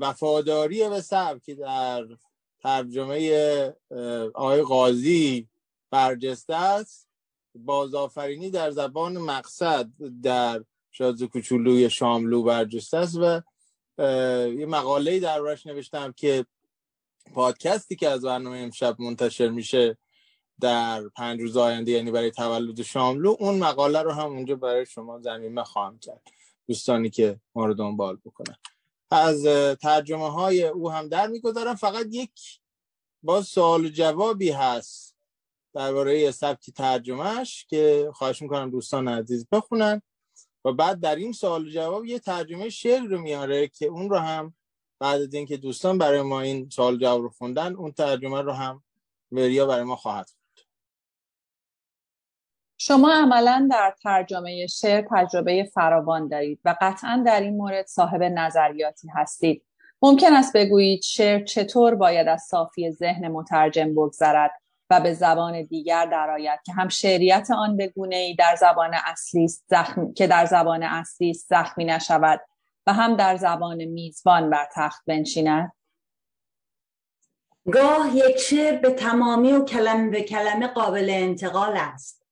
[0.00, 1.02] وفاداری به
[1.44, 2.06] که در
[2.62, 3.74] ترجمه
[4.34, 5.48] آقای قاضی
[5.90, 7.08] برجسته است
[7.54, 9.90] بازآفرینی در زبان مقصد
[10.22, 13.42] در شاز کوچولوی شاملو برجسته است و
[13.98, 16.46] یه مقاله روش نوشتم که
[17.34, 19.98] پادکستی که از برنامه امشب منتشر میشه
[20.60, 25.20] در پنج روز آینده یعنی برای تولد شاملو اون مقاله رو هم اونجا برای شما
[25.20, 26.22] زمینه خواهم کرد.
[26.68, 28.56] دوستانی که ما رو دنبال بکنن.
[29.10, 29.44] از
[29.80, 31.74] ترجمه های او هم در می‌گذارم.
[31.74, 32.60] فقط یک
[33.22, 35.16] با سوال و جوابی هست
[35.74, 40.02] درباره سبک ترجمهش که خواهش می‌کنم دوستان عزیز بخونن.
[40.64, 44.54] و بعد در این سوال جواب یه ترجمه شعر رو میاره که اون رو هم
[45.00, 48.82] بعد از اینکه دوستان برای ما این سوال جواب رو خوندن اون ترجمه رو هم
[49.32, 50.30] وریا برای ما خواهد
[52.84, 59.08] شما عملا در ترجمه شعر تجربه فراوان دارید و قطعا در این مورد صاحب نظریاتی
[59.08, 59.64] هستید.
[60.02, 64.50] ممکن است بگویید شعر چطور باید از صافی ذهن مترجم بگذرد
[64.92, 70.12] و به زبان دیگر درآید که هم شعریت آن به ای در زبان اصلی زخم...
[70.12, 72.40] که در زبان اصلی زخمی نشود
[72.86, 75.72] و هم در زبان میزبان بر تخت بنشیند.
[77.72, 82.26] گاه یک شعر به تمامی و کلمه به کلمه قابل انتقال است.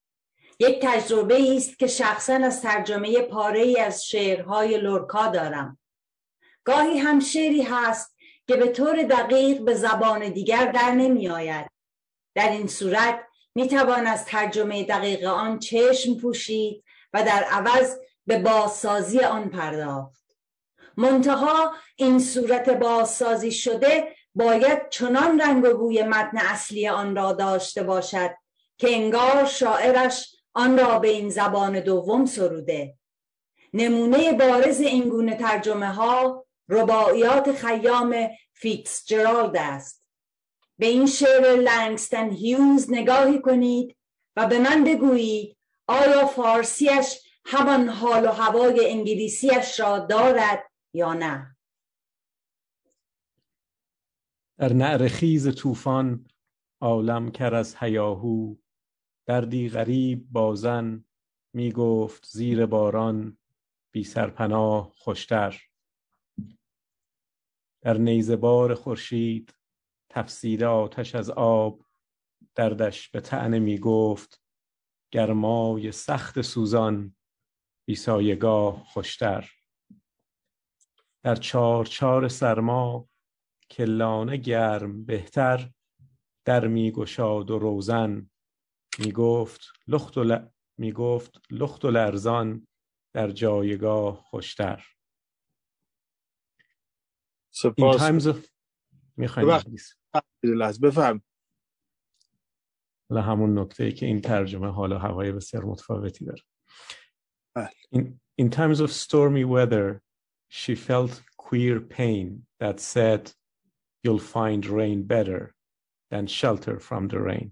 [0.59, 5.79] یک تجربه است که شخصا از ترجمه پاره ای از شعرهای لورکا دارم.
[6.65, 11.80] گاهی هم شعری هست که به طور دقیق به زبان دیگر در نمی آید
[12.35, 13.21] در این صورت
[13.55, 20.25] می توان از ترجمه دقیق آن چشم پوشید و در عوض به بازسازی آن پرداخت.
[20.97, 27.83] منتها این صورت بازسازی شده باید چنان رنگ و بوی متن اصلی آن را داشته
[27.83, 28.31] باشد
[28.79, 32.95] که انگار شاعرش آن را به این زبان دوم سروده.
[33.75, 40.00] نمونه بارز این گونه ترجمه ها رباعیات خیام فیتس جرالد است.
[40.81, 43.97] به این شعر لنگستن هیوز نگاهی کنید
[44.37, 45.57] و به من بگویید
[45.89, 51.57] آیا فارسیش همان حال و هوای انگلیسیش را دارد یا نه؟
[54.59, 56.27] در نعر خیز طوفان
[56.81, 58.55] عالم کر از هیاهو
[59.27, 61.05] دردی غریب بازن
[61.55, 63.39] می گفت زیر باران
[63.93, 65.63] بی سرپناه خوشتر.
[67.83, 69.60] در نیزه بار خورشید
[70.11, 71.85] تفسیر آتش از آب
[72.55, 74.43] دردش به تعنه می گفت
[75.13, 77.17] گرمای سخت سوزان
[77.87, 79.51] بی سایگاه خوشتر.
[81.23, 83.09] در چار چار سرما
[83.71, 85.71] کلانه گرم بهتر
[86.45, 88.31] در می گشاد و روزن
[88.99, 90.49] می گفت لخت و, ل...
[90.79, 92.67] می گفت لخت و لرزان
[93.15, 94.87] در جایگاه خوشتر.
[97.51, 98.01] سپاس.
[100.82, 101.22] بفهم
[103.12, 106.42] همون نکته ای که این ترجمه حالا هوای بسیار متفاوتی داره
[107.96, 110.02] in, in times of stormy weather
[110.50, 113.32] she felt queer pain that said
[114.04, 115.54] you'll find rain better
[116.12, 117.48] than shelter from the rain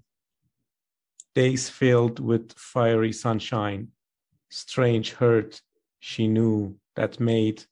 [1.35, 3.83] days filled with fiery sunshine
[4.49, 5.61] strange hurt
[5.99, 7.63] she knew that made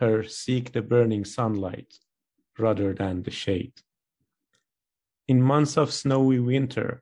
[0.00, 1.98] her seek the burning sunlight
[2.58, 3.74] rather than the shade.
[5.27, 7.01] In months of snowy winter,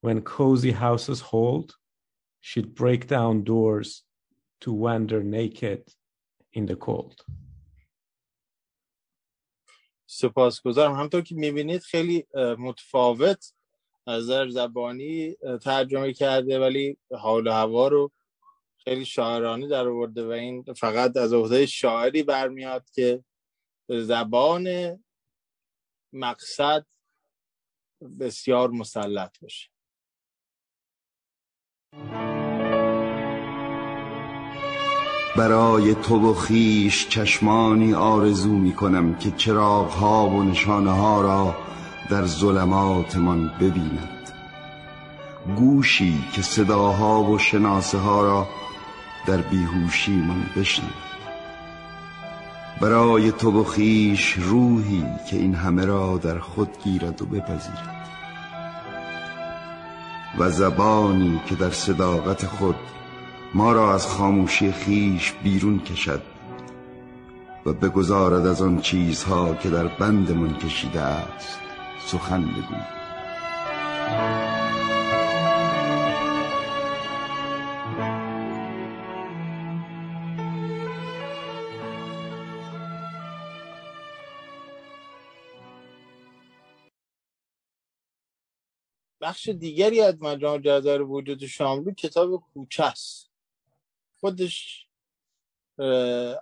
[0.00, 1.74] when cozy houses hold,
[2.40, 4.02] she'd break down doors
[4.62, 5.82] to wander naked
[6.52, 7.24] in the cold.
[10.06, 12.26] سپاسگزارم همطور که می‌بینید خیلی
[12.58, 13.52] متفاوت
[14.06, 18.12] از زبانی ترجمه کرده ولی حال و هوا رو
[18.84, 23.24] خیلی شاعرانه در آورده و این فقط از عهده شاعری برمیاد که
[23.88, 24.98] زبان
[26.12, 26.86] مقصد
[28.08, 29.68] بسیار مسلط باشه.
[35.36, 41.56] برای تو و خیش چشمانی آرزو می کنم که چراغ ها و نشانه ها را
[42.10, 44.32] در ظلماتمان ببیند.
[45.56, 48.48] گوشی که صداها و شناسه ها را
[49.26, 50.94] در بیهوشی من بشنم
[52.80, 57.93] برای تو و خیش روحی که این همه را در خود گیرد و بپذیرد.
[60.38, 62.76] و زبانی که در صداقت خود
[63.54, 66.22] ما را از خاموشی خیش بیرون کشد
[67.66, 71.58] و بگذارد از آن چیزها که در بندمان کشیده است
[72.06, 72.94] سخن بگوید.
[89.24, 93.30] بخش دیگری از مجموع جزایر وجود شاملو کتاب کوچه است
[94.20, 94.86] خودش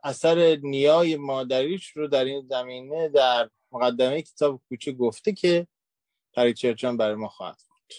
[0.04, 5.66] اثر نیای مادریش رو در این زمینه در مقدمه کتاب کوچه گفته که
[6.32, 7.94] پریچرچان برای ما خواهد بود.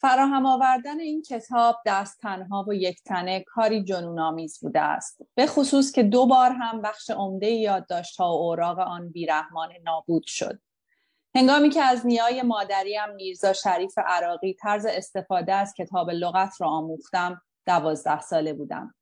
[0.00, 5.22] فراهم آوردن این کتاب دست تنها و یک تنه کاری جنون آمیز بوده است.
[5.34, 10.26] به خصوص که دو بار هم بخش عمده یادداشت ها و اوراق آن بیرحمان نابود
[10.26, 10.58] شد.
[11.34, 17.42] هنگامی که از نیای مادریم میرزا شریف عراقی طرز استفاده از کتاب لغت را آموختم
[17.66, 18.94] دوازده ساله بودم.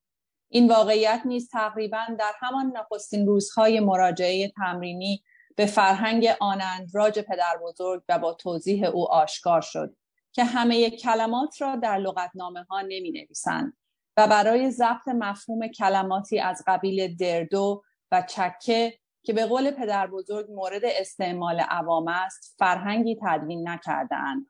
[0.49, 5.23] این واقعیت نیز تقریبا در همان نخستین روزهای مراجعه تمرینی
[5.57, 9.97] به فرهنگ آنندراج پدر بزرگ و با توضیح او آشکار شد
[10.33, 13.77] که همه کلمات را در لغتنامه ها نمی نویسند
[14.17, 17.83] و برای ضبط مفهوم کلماتی از قبیل دردو
[18.13, 24.47] و چکه که به قول پدر بزرگ مورد استعمال عوام است فرهنگی تدوین نکردند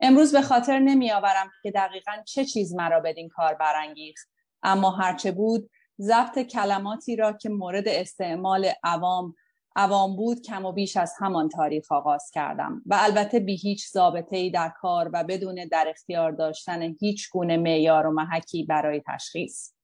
[0.00, 4.28] امروز به خاطر نمی آورم که دقیقا چه چیز مرا بدین کار برانگیخت.
[4.62, 5.70] اما هرچه بود
[6.00, 9.34] ضبط کلماتی را که مورد استعمال عوام
[9.76, 12.82] عوام بود کم و بیش از همان تاریخ آغاز کردم.
[12.86, 18.06] و البته بی هیچ ضابطه در کار و بدون در اختیار داشتن هیچ گونه معیار
[18.06, 19.75] و محکی برای تشخیص.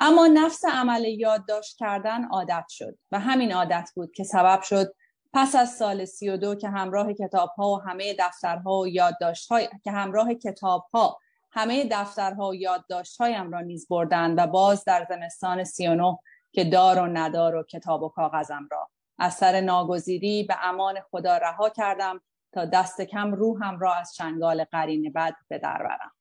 [0.00, 4.94] اما نفس عمل یادداشت کردن عادت شد و همین عادت بود که سبب شد
[5.32, 9.48] پس از سال سی و دو که همراه کتاب ها و همه دفترها و یادداشت
[9.84, 11.18] که همراه کتاب ها
[11.52, 16.18] همه دفترها و یادداشت هایم را نیز بردن و باز در زمستان 39
[16.52, 18.90] که دار و ندار و کتاب و کاغذم را.
[19.18, 22.20] از سر ناگزیری به امان خدا رها کردم
[22.52, 26.15] تا دست کم روحم را از چنگال قرین بد به در برم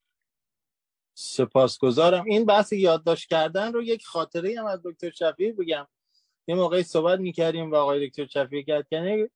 [1.17, 2.25] سپاسگزارم.
[2.25, 5.87] این بحث یادداشت کردن رو یک خاطره هم از دکتر شفیق بگم.
[6.47, 9.29] یه موقعی صحبت می‌کردیم با آقای دکتر شفیق یعنی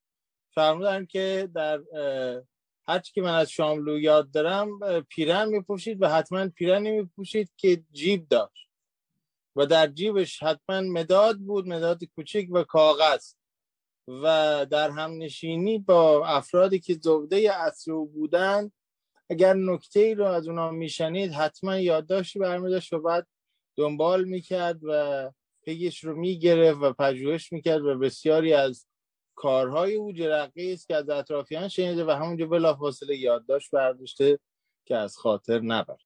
[0.55, 1.81] فرمودن که در
[2.87, 8.27] هرچی که من از شاملو یاد دارم پیرن میپوشید و حتما پیرن میپوشید که جیب
[8.27, 8.69] داشت.
[9.55, 13.33] و در جیبش حتما مداد بود مداد کوچک و کاغذ.
[14.07, 18.71] و در هم نشینی با افرادی که زوده اصرو بودن
[19.29, 23.27] اگر نکته ای رو از اونا میشنید حتما یادداشتی برمیداشت و بعد
[23.75, 25.31] دنبال می‌کرد و
[25.63, 28.87] پیش رو می‌گرفت و پژوهش می‌کرد و بسیاری از
[29.35, 34.39] کارهای او جرقی است که از اطرافیان شنیده و همونجا بلافاصله یادداشت برداشته
[34.85, 35.97] که از خاطر نبر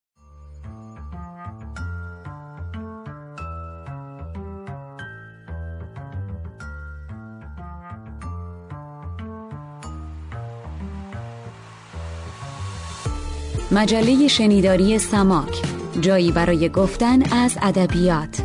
[13.71, 15.61] مجله شنیداری سماک
[16.01, 18.41] جایی برای گفتن از ادبیات.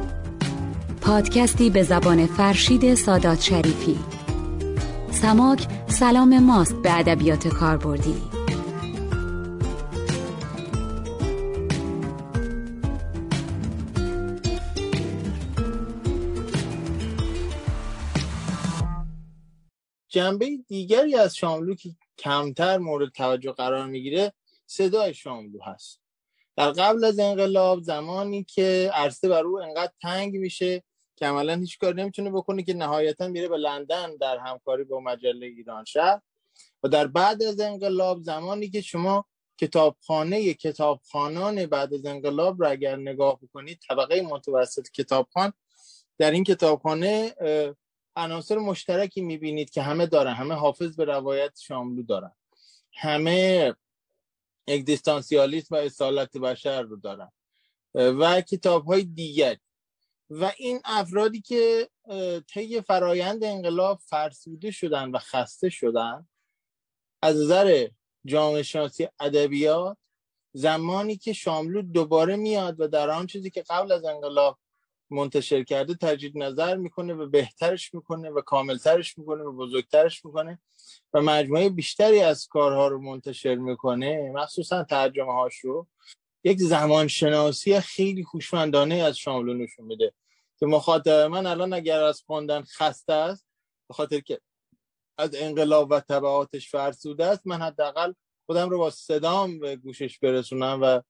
[1.00, 3.98] پادکستی به زبان فرشید سادات شریفی.
[5.10, 8.14] سماک سلام ماست به ادبیات کاربردی.
[20.08, 24.32] جنبه دیگری از شاملو که کمتر مورد توجه قرار می‌گیره
[24.70, 26.00] صدای شاملو هست.
[26.56, 30.82] در قبل از انقلاب زمانی که عرصه بر او انقدر تنگ میشه
[31.16, 35.46] که عملا هیچ کار نمی‌تونه بکنه که نهایتا میره به لندن در همکاری با مجله
[35.46, 36.20] ایران شهر.
[36.82, 39.24] و در بعد از انقلاب زمانی که شما
[39.60, 45.52] کتابخانه کتابخانان بعد از انقلاب را اگر نگاه بکنید طبقه متوسط کتابخان
[46.18, 47.34] در این کتابخانه
[48.16, 52.32] عناصر مشترکی می‌بینید که همه دارن همه حافظ به روایت شاملو دارن.
[52.92, 53.74] همه
[54.68, 57.30] اگزیستانسیالیسم و اصالت بشر رو دارن.
[57.94, 59.56] و کتاب های دیگر
[60.30, 61.88] و این افرادی که
[62.52, 66.28] طی فرایند انقلاب فرسوده شدن و خسته شدن
[67.22, 67.88] از نظر
[68.24, 69.96] جامعه شناسی ادبیات
[70.52, 74.58] زمانی که شاملو دوباره میاد و در آن چیزی که قبل از انقلاب
[75.10, 80.58] منتشر کرده تجدید نظر می‌کنه و بهترش می‌کنه و کاملترش می‌کنه و بزرگترش می‌کنه
[81.12, 85.86] و مجموعه بیشتری از کارها رو منتشر می‌کنه مخصوصا ترجمه هاش رو.
[86.44, 90.12] یک زمان شناسی خیلی خوشمندانه از شاملو نشون میده
[90.58, 93.46] که مخاطب من الان اگر از خوندن خسته است
[93.88, 94.40] به خاطر که
[95.18, 98.12] از انقلاب و تبعاتش فرسوده است من حداقل
[98.46, 101.02] خودم رو با صدام به گوشش برسونم و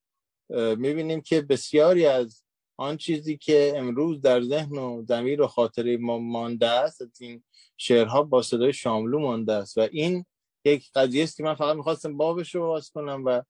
[0.75, 2.43] می‌بینیم که بسیاری از
[2.79, 7.43] آن چیزی که امروز در ذهن و ضمیر و خاطره ما مانده است از این
[7.77, 9.77] شعرها با صدای شاملو مانده است.
[9.77, 10.25] و این
[10.65, 13.41] یک قضیه است که من فقط می‌خواستم بابش رو باز کنم و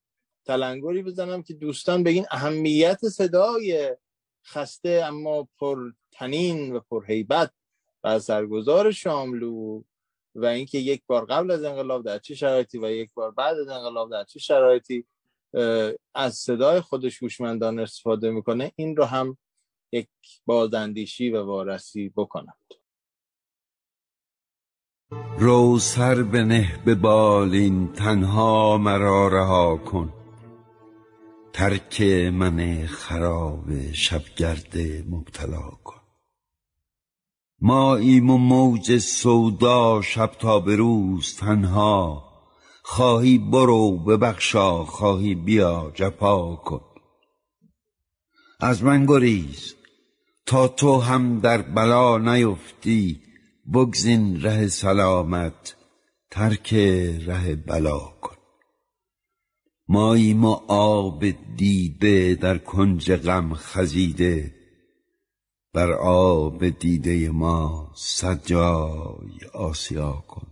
[0.45, 3.95] تلنگری بزنم که دوستان به این اهمیت صدای
[4.45, 7.51] خسته اما پر تنین و پر حیبت
[8.03, 9.83] و سرگزار شاملو
[10.35, 13.67] و اینکه یک بار قبل از انقلاب در چه شرایطی و یک بار بعد از
[13.67, 15.05] انقلاب در چه شرایطی
[16.15, 19.37] از صدای خودش هوشمندانه استفاده می‌کنه این رو هم
[19.91, 20.07] یک
[20.45, 22.73] بازاندیشی و وارسی بکنند.
[25.37, 30.13] رو سر نه به بالین تنها مرا رها کن.
[31.53, 32.01] ترک
[32.33, 34.77] من خراب شبگرد
[35.09, 36.01] مبتلا کن.
[37.97, 42.28] ایم و موج سودا شب تا به روز تنها.
[42.91, 46.81] خواهی برو ببخشا خواهی بیا جپا کن.
[48.59, 49.75] از من گریز
[50.45, 53.21] تا تو هم در بلا نیفتی
[53.73, 55.75] بگزین ره سلامت
[56.31, 56.73] ترک
[57.27, 58.35] ره بلا کن.
[59.87, 61.25] ماییم و آب
[61.57, 64.55] دیده در کنج غم خزیده
[65.73, 70.48] بر آب دیده ما سجای آسیا کن.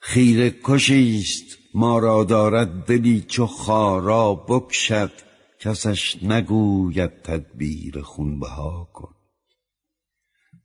[0.00, 5.12] خیره کشیست ما را دارد دلی چو خارا بکشد
[5.58, 9.14] کسش نگوید تدبیر خونبها کن.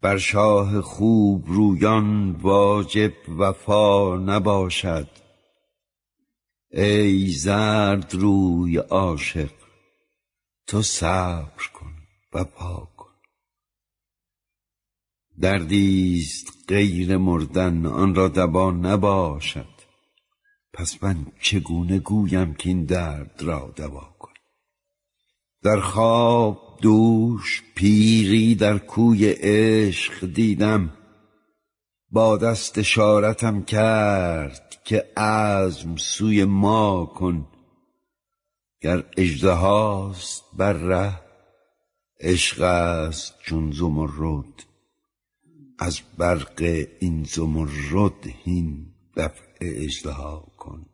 [0.01, 5.07] بر شاه خوب رویان واجب وفا نباشد.
[6.71, 9.51] ای زرد روی عاشق
[10.67, 11.93] تو صبر کن
[12.33, 12.94] و پا کن
[15.41, 19.75] دردیست غیر مردن آن را دبا نباشد.
[20.73, 24.31] پس من چگونه گویم که این درد را دوا کن
[25.65, 30.93] در خواب دوش پیری در کوی عشق دیدم.
[32.11, 37.47] با دست اشارتم کرد که عزم سوی ما کن.
[38.81, 41.19] گر اژدهاست بر ره
[42.19, 44.65] عشق است چون زمرد.
[45.79, 48.85] از برق این زمرد هین
[49.15, 50.85] دفع اژدها کن.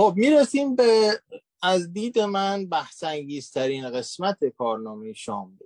[0.00, 1.20] خب می‌رسیم به
[1.62, 5.58] از دید من بحث انگیزترین قسمت کارنامه شام.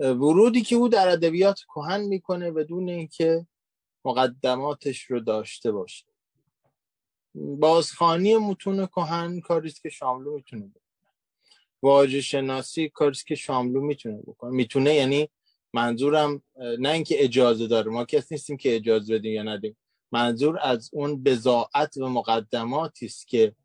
[0.00, 3.46] ورودی که او در ادبیات کهن می‌کنه بدون اینکه
[4.04, 6.04] مقدماتش رو داشته باشه.
[7.34, 11.12] بازخانی متون کهن کاریست که شاملو می‌تونه بکنه.
[11.82, 14.50] واژه شناسی کاریست که شاملو می‌تونه بکنه.
[14.50, 15.28] می‌تونه یعنی
[15.72, 16.42] منظورم
[16.78, 17.90] نه اینکه اجازه داره.
[17.90, 19.76] ما کس نیستیم که اجازه بدیم یا ندیم.
[20.12, 23.56] منظور از اون بزاعت و مقدماتی است که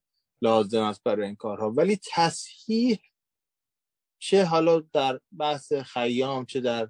[0.41, 1.71] لازم است برای این کارها.
[1.71, 2.99] ولی تصحیح
[4.19, 6.89] چه حالا در بحث خیام چه در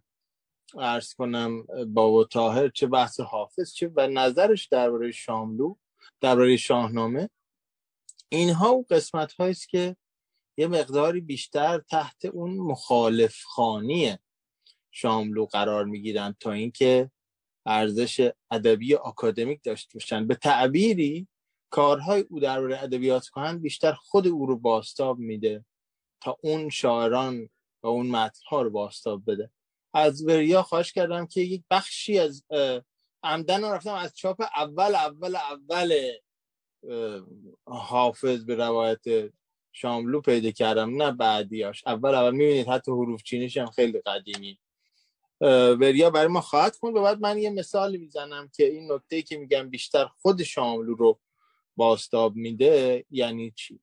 [0.77, 5.75] ارز کنم بابا تاهر چه بحث حافظ چه و نظرش درباره شاملو
[6.21, 7.29] درباره شاهنامه
[8.29, 9.95] اینها و قسمت است که
[10.57, 14.17] یه مقداری بیشتر تحت اون مخالف خانی
[14.91, 17.11] شاملو قرار می‌گیرن تا اینکه
[17.65, 21.27] ارزش ادبی آکادمیک داشته باشن به تعبیری
[21.69, 25.65] کارهای او درباره ادبیات کهن بیشتر خود او رو باستاب میده
[26.21, 27.49] تا اون شاعران
[27.83, 29.51] و اون متنها رو باستاب بده.
[29.93, 32.43] از وریا خواهش کردم که یک بخشی از
[33.23, 36.11] عمدن رفتم از چاپ اول اول اول
[37.65, 39.31] حافظ به روایت
[39.73, 41.83] شاملو پیدا کردم نه بعدیاش.
[41.87, 44.59] اول اول می‌بینید حتی حروف چینیش هم خیلی قدیمی.
[45.41, 46.95] وریا برای ما خواهد خوند.
[46.95, 51.19] و بعد من یه مثال می‌زنم که این نکته که میگم بیشتر خود شاملو رو
[51.75, 53.79] باستاب میده یعنی چی؟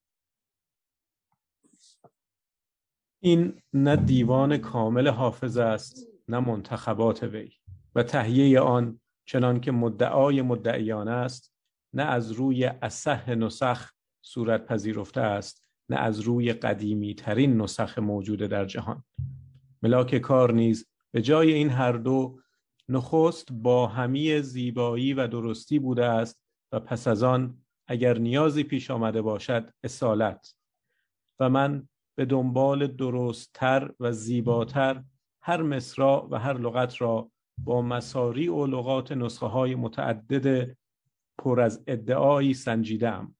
[3.19, 7.51] این نه دیوان کامل حافظ است نه منتخبات وی.
[7.95, 11.53] و تهیه آن چنان که مدعای مدعیان است
[11.93, 13.91] نه از روی اصح نسخ
[14.21, 19.03] صورت پذیرفته است نه از روی قدیمی ترین نسخ موجود در جهان.
[19.81, 22.39] ملاک کار نیز به جای این هر دو
[22.89, 26.41] نخست با همی زیبایی و درستی بوده است
[26.71, 27.57] و پس از آن
[27.87, 30.55] اگر نیازی پیش آمده باشد اصالت.
[31.39, 35.03] و من به دنبال درستتر و زیباتر
[35.41, 40.77] هر مصرا و هر لغت را با مساری و لغات نسخه های متعدد
[41.37, 43.35] پر از ادعایی سنجیدم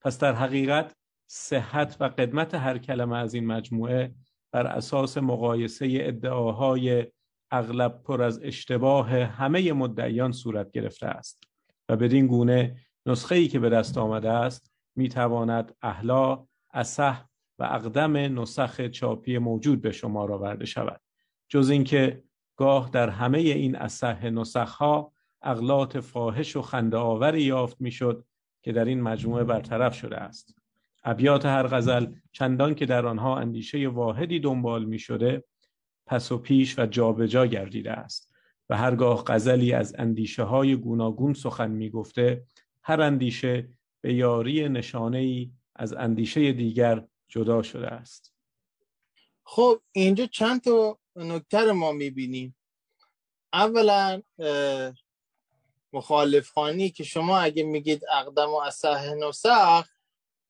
[0.00, 0.96] پس در حقیقت
[1.26, 4.14] صحت و قدمت هر کلمه از این مجموعه
[4.54, 7.06] بر اساس مقایسه ادعاهای
[7.50, 11.44] اغلب پر از اشتباه همه مدعیان صورت گرفته است
[11.88, 12.76] و بدین گونه
[13.06, 17.24] نسخه ای که به دست آمده است می تواند احلا اصح
[17.58, 21.00] و اقدم نسخ چاپی موجود به شما آورده شود.
[21.48, 22.22] جز اینکه
[22.56, 25.12] گاه در همه این اصح نسخ ها
[25.42, 28.24] اغلاط فاحش و خنده آوری یافت می‌شد
[28.62, 30.63] که در این مجموعه برطرف شده است.
[31.04, 35.44] ابیات هر غزل چندان که در آنها اندیشه واحدی دنبال می شده
[36.06, 38.34] پس و پیش و جابجا جا گردیده است
[38.68, 42.44] و هرگاه غزلی از اندیشه های گوناگون سخن می گفته
[42.82, 43.68] هر اندیشه
[44.00, 48.34] به یاری نشانه ای از اندیشه دیگر جدا شده است.
[49.44, 52.56] خب اینجا چند تا نکته ما می‌بینیم.
[53.52, 54.22] اولا
[55.92, 59.93] مخالف خانی که شما اگه میگید اقدم و اصح نسخ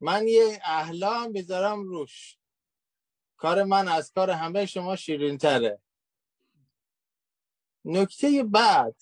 [0.04, 2.38] من یه احلام می‌ذارم روش.
[3.36, 5.80] کار من از کار همه شما شیرین تره
[7.84, 8.96] نکته بعد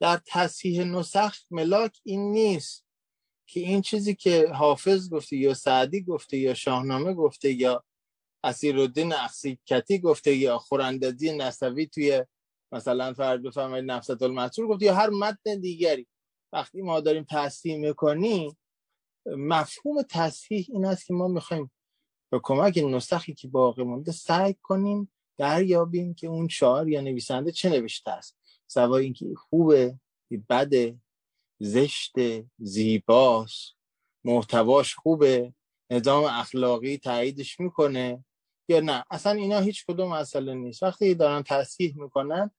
[0.00, 2.86] در تصحیح نسخ ملاک این نیست
[3.46, 7.84] که این چیزی که حافظ گفته یا سعدی گفته یا شاهنامه گفته یا
[8.44, 12.24] اسیرالدین اخسیکتی گفته یا خوراندازی نصوی توی
[12.72, 16.06] مثلا فرض بفرمایید نفست المسرور گفته یا هر متن دیگری.
[16.52, 18.56] وقتی ما داریم تصحیح می‌کنیم
[19.26, 21.70] مفهوم تصحیح این است که ما می‌خوایم
[22.32, 27.70] به کمک نسخی که باقی مونده سعی کنیم دریابیم که اون شاعر یا نویسنده چه
[27.70, 28.38] نوشته است.
[28.66, 29.98] سوای اینکه خوبه
[30.48, 30.98] بده
[31.58, 32.14] زشت
[32.58, 33.74] زیباست
[34.24, 35.54] محتواش خوبه
[35.90, 38.24] نظام اخلاقی تاییدش می‌کنه
[38.68, 40.82] یا نه؟ اصلا اینا هیچ کدوم مسئله نیست.
[40.82, 42.50] وقتی دارن تصحیح می‌کنن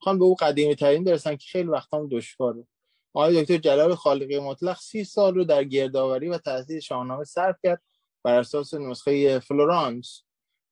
[0.00, 2.66] خوان به او قدیمی ترین برسن که خیلی وقتا دشواره.
[3.14, 7.82] آقای دکتر جلال خالقی مطلق سی سال رو در گردآوری و تحصیل شاهنامه صرف کرد
[8.24, 10.22] بر اساس نسخه فلورانس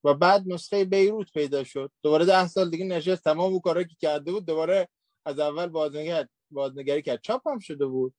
[0.05, 1.93] و بعد نسخه بیروت پیدا شد.
[2.03, 3.25] دوباره ده سال دیگه نشست.
[3.25, 4.89] تمام اون کارا که کرده بود دوباره
[5.27, 7.21] از اول بازنگر بازنگری کرد.
[7.23, 8.15] چاپ هم شده بود.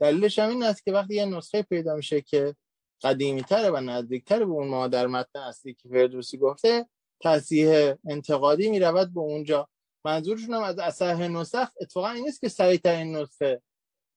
[0.00, 2.56] دلیلش هم این است که وقتی یه نسخه پیدا میشه که
[3.02, 6.86] قدیمی تره و نزدیکتر به اون مادر متن اصلی که فردوسی گفته
[7.22, 9.68] تصحیح انتقادی می‌رود به اونجا.
[10.06, 13.62] منظورشون هم از اصح نسخ اتفاقا این نیست که صحیح ترین نسخه.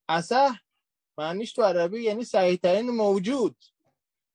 [0.10, 0.52] اصح
[1.18, 3.56] معنیش تو عربی یعنی صحیح ترین موجود.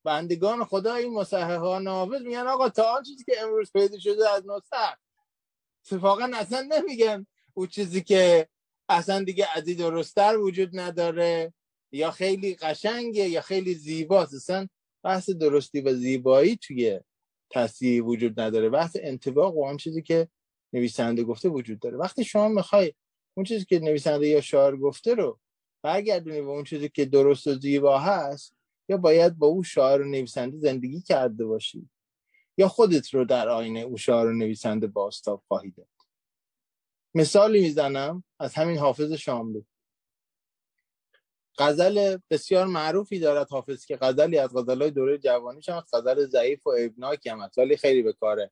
[0.05, 4.31] بندگان خدا این مصحح ها نافذ میگن آقا تا آن چیزی که امروز پیدا شده
[4.31, 4.97] از نسخ
[5.85, 8.49] اتفاقا اصلا نمیگن او چیزی که
[8.89, 11.55] اصلا دیگه از درستتر وجود نداره
[11.93, 14.35] یا خیلی قشنگه یا خیلی زیباست.
[14.35, 14.69] اصلا
[15.03, 17.01] بحث درستی و زیبایی توی
[17.51, 18.71] تصیح وجود نداره.
[18.71, 20.29] بحث انتباق و آن چیزی که
[20.75, 21.97] نویسنده گفته وجود داره.
[21.97, 22.95] وقتی شما می‌خوای
[23.35, 25.39] اون چیزی که نویسنده یا شاعر گفته رو
[25.83, 28.55] برگردونی به اون چیزی که درست و زیبا هست
[28.89, 31.89] یا باید با او شاعر و نویسنده زندگی کرده باشی
[32.59, 35.87] یا خودت رو در آینه او شاعر و نویسنده باستاب خواهی داد.
[37.15, 39.63] مثالی می‌زنم از همین حافظ شاملو.
[41.59, 46.71] غزل بسیار معروفی دارد حافظ که غزلی از غزلهای دوره جوانیش هم غزل ضعیف و
[46.79, 48.51] ابناکی هم ولی خیلی به کار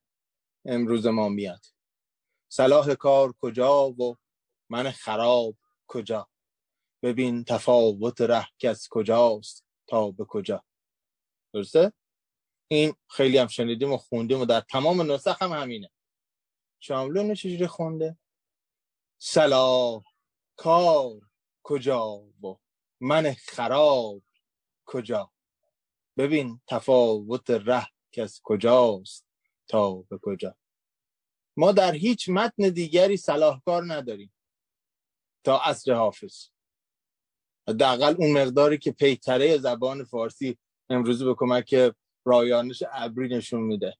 [0.65, 1.65] امروز ما میاد.
[2.55, 4.17] صلاح کار کجا و
[4.69, 5.57] من خراب
[5.87, 6.29] کجا؟
[7.03, 10.63] ببین تفاوت ره کس کجاست تا به کجا.
[11.53, 11.93] درسته؟
[12.67, 15.91] این خیلی هم شنیدیم و خوندیم و در تمام نسخ هم همینه.
[16.79, 18.17] شاملو اینو چجوری خونده؟
[19.17, 20.03] صلاح
[20.55, 21.21] کار
[21.63, 22.59] کجا و
[22.99, 24.23] من خراب
[24.85, 25.31] کجا؟
[26.17, 29.25] ببین تفاوت ره که از کجاست
[29.67, 30.55] تا به کجا.
[31.57, 34.33] ما در هیچ متن دیگری صلاحکار نداریم
[35.43, 36.47] تا عصر حافظ.
[37.69, 40.57] حداقل اون مقداری که پیتره زبان فارسی
[40.89, 41.93] امروزی به کمک
[42.25, 43.97] رایانش ابری نشون میده.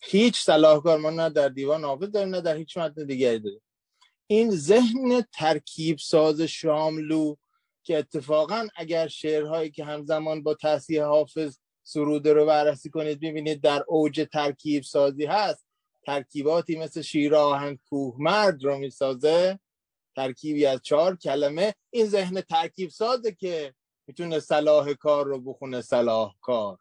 [0.00, 3.60] هیچ صلاحکار ما نه در دیوان حافظ داریم نه در هیچ متن دیگری داریم.
[4.26, 7.34] این ذهن ترکیب ساز شاملو
[7.82, 13.84] که اتفاقا اگر شعرهایی که همزمان با تصحیح حافظ سروده رو بررسی کنید می‌بینید در
[13.88, 15.63] اوج ترکیب سازی هست.
[16.06, 19.58] ترکیباتی مثل شیر آهن کوه مرد رو می‌سازه.
[20.16, 21.74] ترکیبی از چهار کلمه.
[21.90, 23.74] این ذهن ترکیب سازه که
[24.06, 26.78] می‌تونه صلاح کار رو بخونه صلاح کار.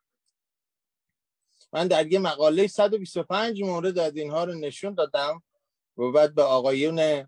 [1.74, 5.44] من در یه مقاله 125 مورد از اینها رو نشون دادم
[5.98, 7.28] و بعد به آقایون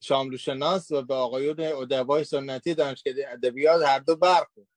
[0.00, 4.68] شاملو شناس و به آقایون ادبای سنتی دانشکده ادبیات هر دو برخورد.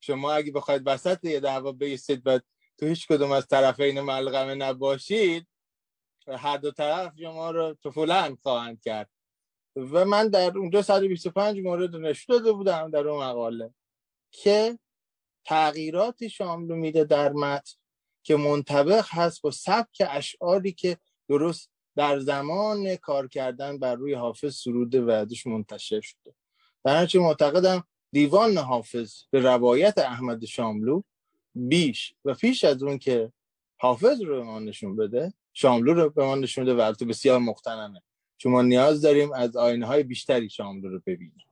[0.00, 2.38] شما اگه بخواید وسط یه دعوا بیستید و
[2.78, 5.46] تو هیچ کدوم از طرفین ملغمه نباشید
[6.28, 9.10] هر دو طرف شما رو طفولند خواهند کرد.
[9.76, 13.74] و من در اونجا 125 مورد نشون داده بودم در اون مقاله
[14.30, 14.78] که
[15.44, 17.72] تغییراتی شاملو میده در متن
[18.22, 20.98] که منطبق هست با سبک اشعاری که
[21.28, 26.34] درست در زمان کار کردن بر روی حافظ سرود وعدش منتشر شده.
[26.84, 31.02] در معتقدم دیوان حافظ به روایت احمد شاملو
[31.54, 33.32] بیش و پیش از اون که
[33.76, 38.02] حافظ رو ما نشون بده شاملو رو به ما نشون بده و بسیار مختنمه
[38.36, 41.44] چون ما نیاز داریم از آینه های بیشتری شاملو رو ببینیم.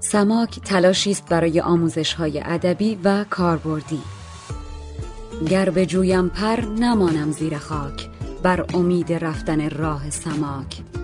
[0.00, 4.02] سماک تلاشی است برای آموزش های ادبی و کاربردی.
[5.50, 8.08] گر به جویم پر نمانم زیر خاک.
[8.42, 11.01] بر امید رفتن راه سماک.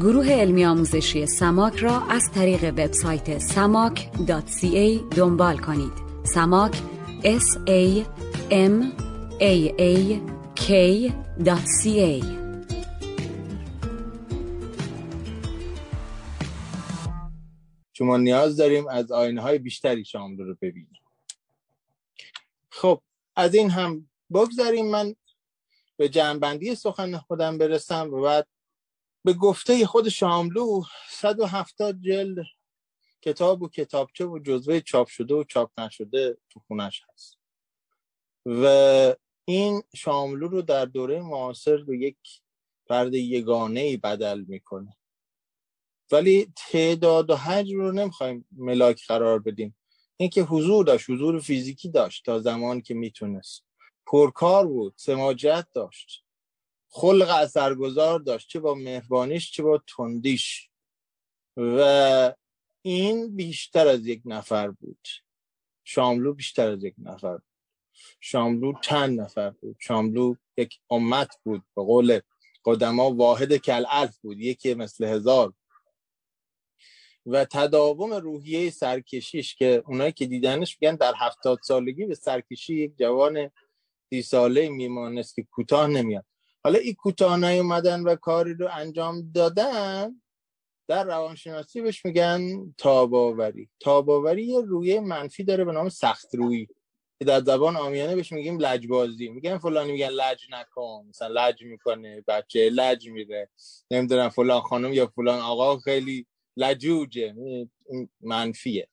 [0.00, 5.92] گروه علمی آموزشی سماک را از طریق وبسایت samak.ca دنبال کنید.
[6.24, 6.76] سماک
[7.22, 8.04] s a
[8.50, 8.92] m
[9.40, 10.20] a a
[10.60, 12.24] k.ca
[17.92, 21.00] شما نیاز داریم از آینه های بیشتری شاملو رو ببینیم.
[22.70, 23.00] خب
[23.36, 25.14] از این هم بگذاریم من
[25.96, 28.46] به جنبندی سخن خودم برسم و بعد
[29.24, 32.46] به گفته خود شاملو 170 جلد
[33.22, 37.38] کتاب و کتابچه و جزوه چاپ شده و چاپ نشده تو خونش هست.
[38.46, 39.14] و
[39.44, 42.16] این شاملو رو در دوره معاصر به یک
[42.88, 44.96] فرد یگانه بدل می‌کنه.
[46.12, 49.76] ولی تعداد و حجم رو نمی‌خوایم ملاک قرار بدیم.
[50.16, 53.64] اینکه حضور داشت حضور فیزیکی داشت تا زمان که می‌تونست.
[54.06, 56.24] پرکار بود سماجت داشت.
[56.88, 60.70] خلق اثرگذار داشت چه با مهربانیش چه با تندیش.
[61.56, 62.34] و
[62.82, 65.08] این بیشتر از یک نفر بود.
[65.84, 67.42] شاملو بیشتر از یک نفر بود.
[68.20, 71.62] شاملو چند نفر بود؟ شاملو یک امت بود.
[71.76, 72.20] به قول
[72.64, 75.52] قدما واحد کل الف بود یکی مثل هزار.
[77.26, 82.96] و تداوم روحیه سرکشیش که اونایی که دیدنش میگن در هفتاد سالگی به سرکشی یک
[82.98, 83.50] جوان
[84.10, 86.24] سی ساله میمانست که کوتاه نمیاد.
[86.64, 90.20] حالا این کوتاه نیومدن و کاری رو انجام دادن
[90.88, 93.68] در روانشناسی بهش میگن تاباوری.
[93.80, 96.66] تاباوری یه رویه منفی داره به نام سخت روی
[97.18, 99.28] که در زبان آمیانه بهش میگیم لجبازی.
[99.28, 103.50] میگن فلانی میگن لج نکن مثلا لج می‌کنه بچه لج میره.
[103.90, 106.26] نمی‌دونم فلان خانم یا فلان آقا خیلی
[106.56, 107.34] لجوجه.
[108.20, 108.88] منفیه.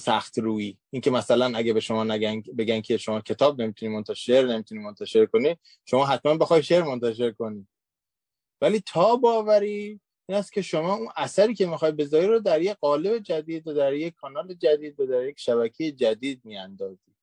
[0.00, 4.80] سخت روی اینکه مثلا اگه به شما نگن بگن که شما کتاب نمی‌تونی منتشر نمی‌تونی
[4.80, 7.68] منتشر کنی شما حتما بخوای شعر منتشر کنی.
[8.60, 12.76] ولی تا باوری این است که شما اون اثری که می‌خوای بذاری رو در یک
[12.80, 17.14] قالب جدید و در یک کانال جدید و در یک شبکه جدید میاندازی.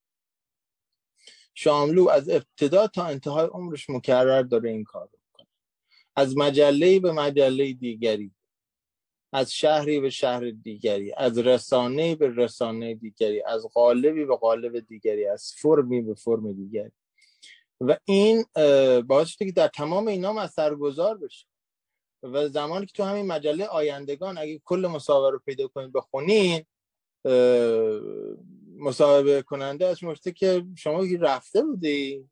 [1.54, 5.48] شاملو از ابتدا تا انتهای عمرش مکرر داره این کار رو کنه
[6.16, 8.32] از مجله به مجله دیگری.
[9.36, 15.28] از شهری به شهر دیگری از رسانه به رسانه دیگری از قالبی به قالب دیگری
[15.28, 16.92] از فرمی به فرم دیگری.
[17.82, 18.46] و این
[19.02, 21.48] باعث شده که در تمام اینا اثرگذار بشه.
[22.24, 26.66] و زمانی که تو همین مجله آیندگان اگه کل مصاحبه رو پیدا کنید بخونین
[28.78, 32.30] مصاحبه کننده از مرسته که شما رفته بودی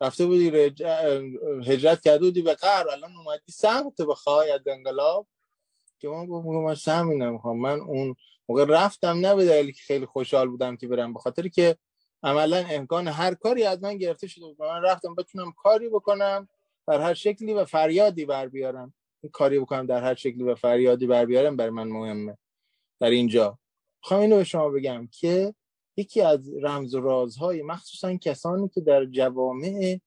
[0.00, 0.48] رفته بودی
[1.66, 5.26] هجرت کرده بودی به قهر الان اومدی سمت بخوای از انقلاب.
[5.98, 8.16] که من گفتم من سهمی نمی‌خوام من اون
[8.48, 11.76] موقع رفتم نه به دلیلی که خیلی خوشحال بودم که برم به خاطر که
[12.22, 14.62] عملا امکان هر کاری از من گرفته شده بود.
[14.62, 16.48] من رفتم بتونم کاری بکنم
[16.86, 18.94] در هر شکلی و فریادی بر بیارم.
[19.32, 22.38] کاری بکنم در هر شکلی و فریادی بر بیارم برای من مهمه.
[23.00, 23.58] در اینجا.
[24.02, 25.54] می‌خوام اینو به شما بگم که
[25.96, 30.00] یکی از رمز و رازهای مخصوصا کسانی که در جوامع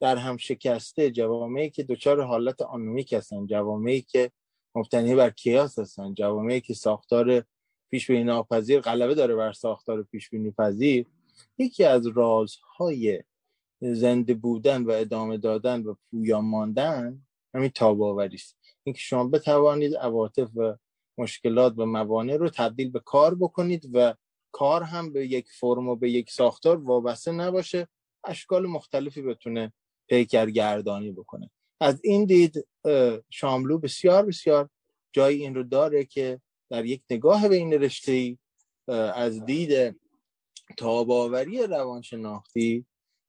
[0.00, 4.30] در هم شکسته جوامعی که دچار حالت آنومیک هستن جوامعی که
[4.74, 6.14] مبتنی بر کیاس هستن.
[6.14, 7.44] جوامعی که ساختار
[7.90, 11.06] پیش بینی ناپذیر غلبه داره بر ساختار پیش بینی پذیر
[11.58, 13.22] یکی از رازهای
[13.80, 17.22] زنده بودن و ادامه دادن و پویا ماندن
[17.54, 18.56] همین تاباوری است.
[18.82, 20.76] اینکه شما بتوانید عواطف و
[21.18, 24.14] مشکلات و موانع رو تبدیل به کار بکنید و
[24.52, 27.88] کار هم به یک فرم و به یک ساختار وابسته نباشه
[28.24, 29.72] اشکال مختلفی بتونه
[30.08, 31.50] پیکرگردانی بکنه.
[31.82, 32.66] از این دید
[33.30, 34.68] شاملو بسیار بسیار
[35.12, 36.40] جای این رو داره که
[36.70, 38.38] در یک نگاه به این رشته
[39.14, 40.00] از دید
[40.76, 42.86] تاباوری روانشناختی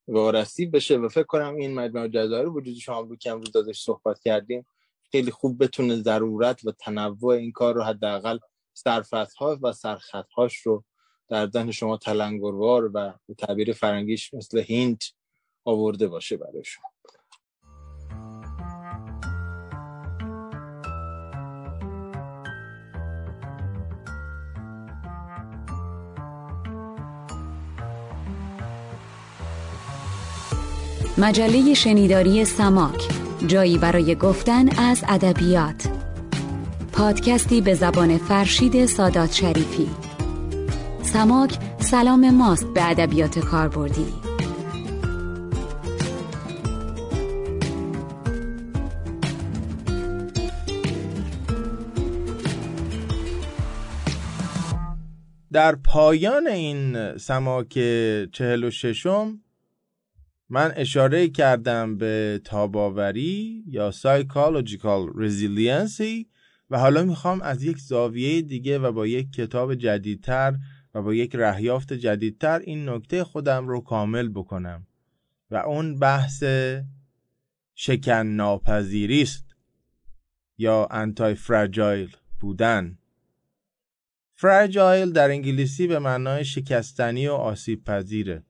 [0.08, 4.66] وارسی بشه و فکر کنم این مجموع جزایر وجود شاملو که امروز ازش صحبت کردیم
[5.12, 8.40] خیلی خوب بتونه ضرورت و تنوع این کار رو حداقل
[9.38, 10.84] ها و سرخطهاش رو
[11.30, 15.04] در ذهن شما تلنگروار و به تعبیر فرنگیش مثل هینت
[15.66, 16.93] آورده باشه برای شما.
[31.18, 33.08] مجله شنیداری سماک
[33.48, 35.88] جایی برای گفتن از ادبیات.
[36.94, 39.90] پادکستی به زبان فرشید سادات شریفی.
[41.02, 44.06] سماک سلام ماست به ادبیات کاربردی.
[55.54, 57.74] در پایان این سماک
[58.32, 59.40] چهل و ششم
[60.54, 66.30] من اشاره کردم به تاب‌آوری یا psychological resiliency
[66.70, 70.56] و حالا می‌خوام از یک زاویه دیگه و با یک کتاب جدیدتر
[70.94, 74.88] و با یک رهیافت جدیدتر این نکته خودم رو کامل بکنم
[75.52, 76.44] و اون بحث
[77.76, 79.56] شکن ناپذیری است
[80.58, 82.98] یا انتای فرجایل بودن.
[84.36, 88.44] فرجایل در انگلیسی به معنای شکستنی و آسیب پذیره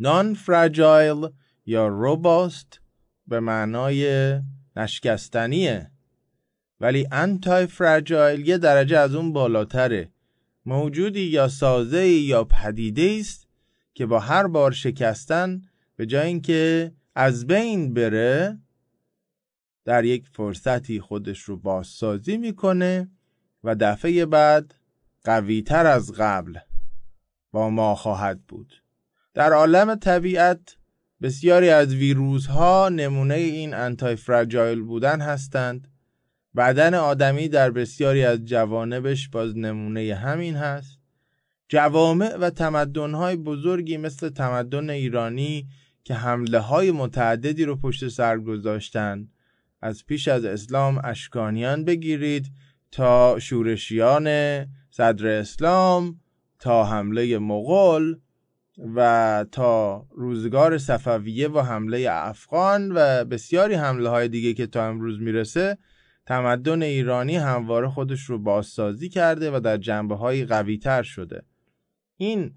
[0.00, 1.28] نان فراجایل
[1.66, 2.80] یا روباست
[3.26, 4.40] به معنای
[4.76, 5.90] نشکستنیه.
[6.80, 10.12] ولی انتای فراجایل یه درجه از اون بالاتره.
[10.66, 13.48] موجودی یا سازه یا پدیده است
[13.94, 15.62] که با هر بار شکستن
[15.96, 18.58] به جای اینکه از بین بره
[19.84, 23.10] در یک فرصتی خودش رو بازسازی می‌کنه
[23.64, 24.74] و دفعه بعد
[25.24, 26.58] قویتر از قبل
[27.52, 28.79] با ما خواهد بود.
[29.40, 30.76] در عالم طبیعت
[31.22, 35.88] بسیاری از ویروس ها نمونه این انتای فرجایل بودن هستند.
[36.56, 40.98] بدن آدمی در بسیاری از جوانبش باز نمونه همین هست.
[41.68, 45.68] جوامع و تمدنهای بزرگی مثل تمدن ایرانی
[46.04, 49.28] که حمله های متعددی رو پشت سر گذاشتن.
[49.82, 52.46] از پیش از اسلام اشکانیان بگیرید
[52.92, 54.26] تا شورشیان
[54.90, 56.20] صدر اسلام
[56.58, 58.16] تا حمله مغول.
[58.94, 65.20] و تا روزگار صفویه و حمله افغان و بسیاری حمله های دیگه که تا امروز
[65.20, 65.78] می‌رسه
[66.26, 71.42] تمدن ایرانی همواره خودش رو بازسازی کرده و در جنبه های قوی تر شده.
[72.16, 72.54] این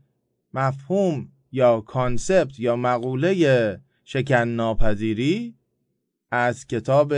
[0.53, 5.55] مفهوم یا کانسپت یا مقوله شکن ناپذیری
[6.31, 7.13] از کتاب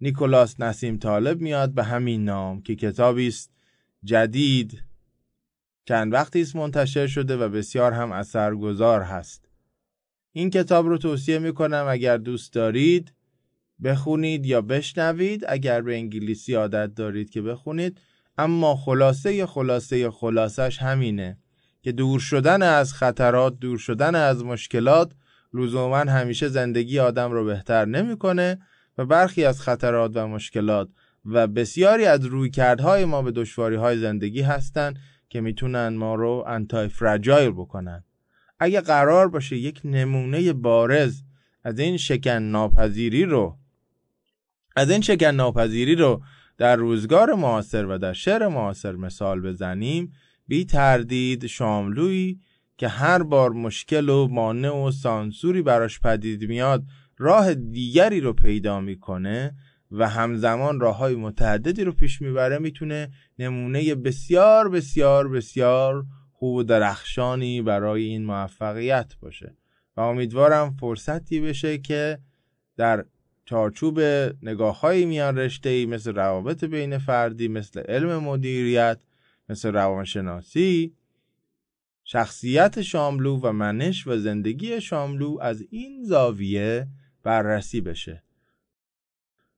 [0.00, 3.50] نیکولاس نسیم طالب میاد به همین نام که کتابی است
[4.04, 4.83] جدید
[5.84, 9.48] چند وقتی است منتشر شده و بسیار هم اثرگذار هست.
[10.32, 13.12] این کتاب رو توصیه می‌کنم اگر دوست دارید
[13.84, 15.44] بخونید یا بشنوید.
[15.48, 18.00] اگر به انگلیسی عادت دارید که بخونید.
[18.38, 21.38] اما خلاصه خلاصه خلاصش همینه
[21.82, 25.12] که دور شدن از خطرات دور شدن از مشکلات
[25.54, 28.58] لزوما همیشه زندگی آدم رو بهتر نمی‌کنه
[28.98, 30.88] و برخی از خطرات و مشکلات
[31.24, 34.98] و بسیاری از رویکردهای ما به دشواری های زندگی هستند
[35.34, 38.04] که می‌تونن ما رو انتای فرجایل بکنن.
[38.58, 41.22] اگه قرار باشه یک نمونه بارز
[41.64, 43.58] از این شکن ناپذیری رو
[44.76, 46.22] از این شکن ناپذیری رو
[46.58, 50.12] در روزگار معاصر و در شعر معاصر مثال بزنیم
[50.46, 52.38] بی تردید شاملوی
[52.76, 56.84] که هر بار مشکل و مانع و سانسوری براش پدید میاد
[57.18, 59.54] راه دیگری رو پیدا می‌کنه
[59.90, 66.62] و همزمان راه های متعددی رو پیش می‌بره می‌تونه نمونه بسیار بسیار بسیار خوب و
[66.62, 69.56] درخشانی برای این موفقیت باشه.
[69.96, 72.18] و امیدوارم فرصتی بشه که
[72.76, 73.04] در
[73.44, 74.00] چارچوب
[74.42, 78.98] نگاه های میان رشته ای مثل روابط بین فردی مثل علم مدیریت
[79.48, 80.94] مثل روانشناسی
[82.04, 86.88] شخصیت شاملو و منش و زندگی شاملو از این زاویه
[87.22, 88.23] بررسی بشه.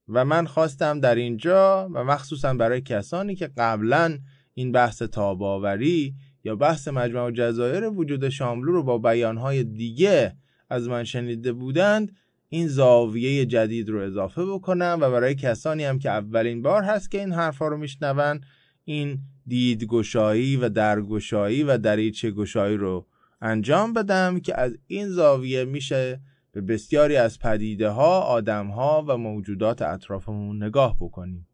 [0.09, 4.19] و من خواستم در اینجا و مخصوصا برای کسانی که قبلا
[4.55, 6.15] این بحث تاباوری
[6.45, 10.37] یا بحث مجموع جزایر وجود شاملو رو با بیانهای دیگه
[10.71, 12.13] از من شنیده بودند
[12.49, 17.21] این زاویه جدید رو اضافه بکنم و برای کسانی هم که اولین بار هست که
[17.21, 18.41] این حرفا رو میشنون
[18.85, 23.07] این دیدگشایی و درگشایی و دریچه گشایی رو
[23.41, 26.21] انجام بدم که از این زاویه میشه
[26.57, 31.49] به بسیاری از پدیده ها، آدم ها و موجودات اطرافمون نگاه بکنیم.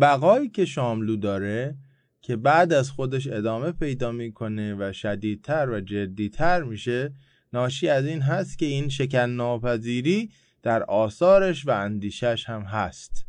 [0.00, 1.76] بقایی که شاملو داره
[2.20, 7.12] که بعد از خودش ادامه پیدا می‌کنه و شدیدتر و جدیتر میشه
[7.52, 10.30] ناشی از این هست که این شکن ناپذیری
[10.62, 13.26] در آثارش و اندیشش هم هست.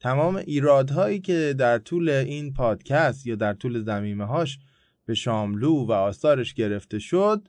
[0.00, 4.58] تمام ایرادهایی که در طول این پادکست یا در طول زمیمه هاش
[5.06, 7.48] به شاملو و آثارش گرفته شد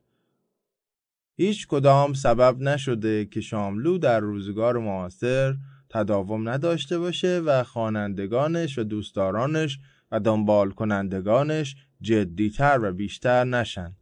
[1.42, 5.56] هیچ کدام سبب نشده که شاملو در روزگار معاصر
[5.90, 9.80] تداوم نداشته باشه و خوانندگانش و دوستدارانش
[10.12, 13.96] و دنبال کنندگانش جدیتر و بیشتر نشن.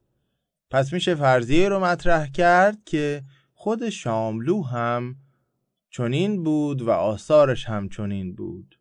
[0.70, 3.24] پس میشه فرضیه رو مطرح کرد که
[3.54, 5.16] خود شاملو هم
[5.90, 8.80] چنین بود و آثارش هم چنین بود.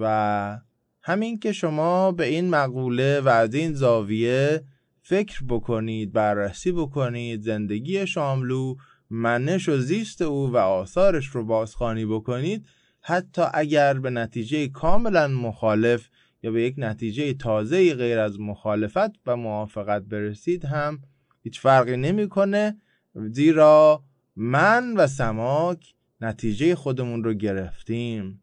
[0.00, 0.60] و
[1.02, 4.64] همین که شما به این مقوله و از این زاویه
[5.08, 8.74] فکر بکنید بررسی بکنید زندگی شاملو
[9.10, 12.66] منش و زیست او و آثارش رو بازخوانی بکنید.
[13.00, 16.08] حتی اگر به نتیجه کاملا مخالف
[16.42, 21.00] یا به یک نتیجه تازه غیر از مخالفت و موافقت برسید هم
[21.42, 22.80] هیچ فرقی نمی‌کنه.
[23.14, 24.04] زیرا
[24.36, 28.42] من و سماک نتیجه خودمون رو گرفتیم.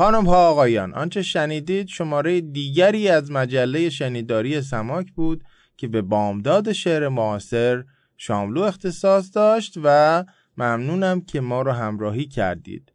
[0.00, 5.44] خانم ها آقایان آنچه شنیدید شماره دیگری از مجله شنیداری سماک بود
[5.76, 7.84] که به بامداد شعر معاصر
[8.16, 10.24] شاملو اختصاص داشت و
[10.56, 12.92] ممنونم که ما رو همراهی کردید.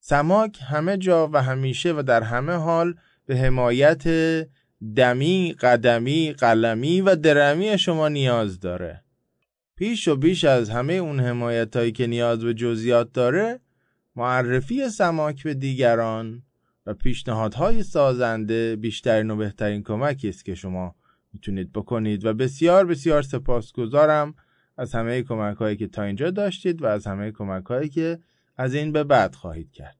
[0.00, 2.94] سماک همه جا و همیشه و در همه حال
[3.26, 4.04] به حمایت
[4.96, 9.04] دمی، قدمی، قلمی و درمی شما نیاز داره.
[9.76, 13.60] پیش و بیش از همه اون حمایت هایی که نیاز به جزئیات داره
[14.20, 16.42] معرفی سماک به دیگران
[16.86, 20.94] و پیشنهادهای سازنده بیشترین و بهترین کمکی است که شما
[21.32, 24.34] می‌تونید بکنید و بسیار بسیار سپاسگزارم
[24.76, 28.18] از همه کمک هایی که تا اینجا داشتید و از همه کمک هایی که
[28.56, 29.99] از این به بعد خواهید کرد.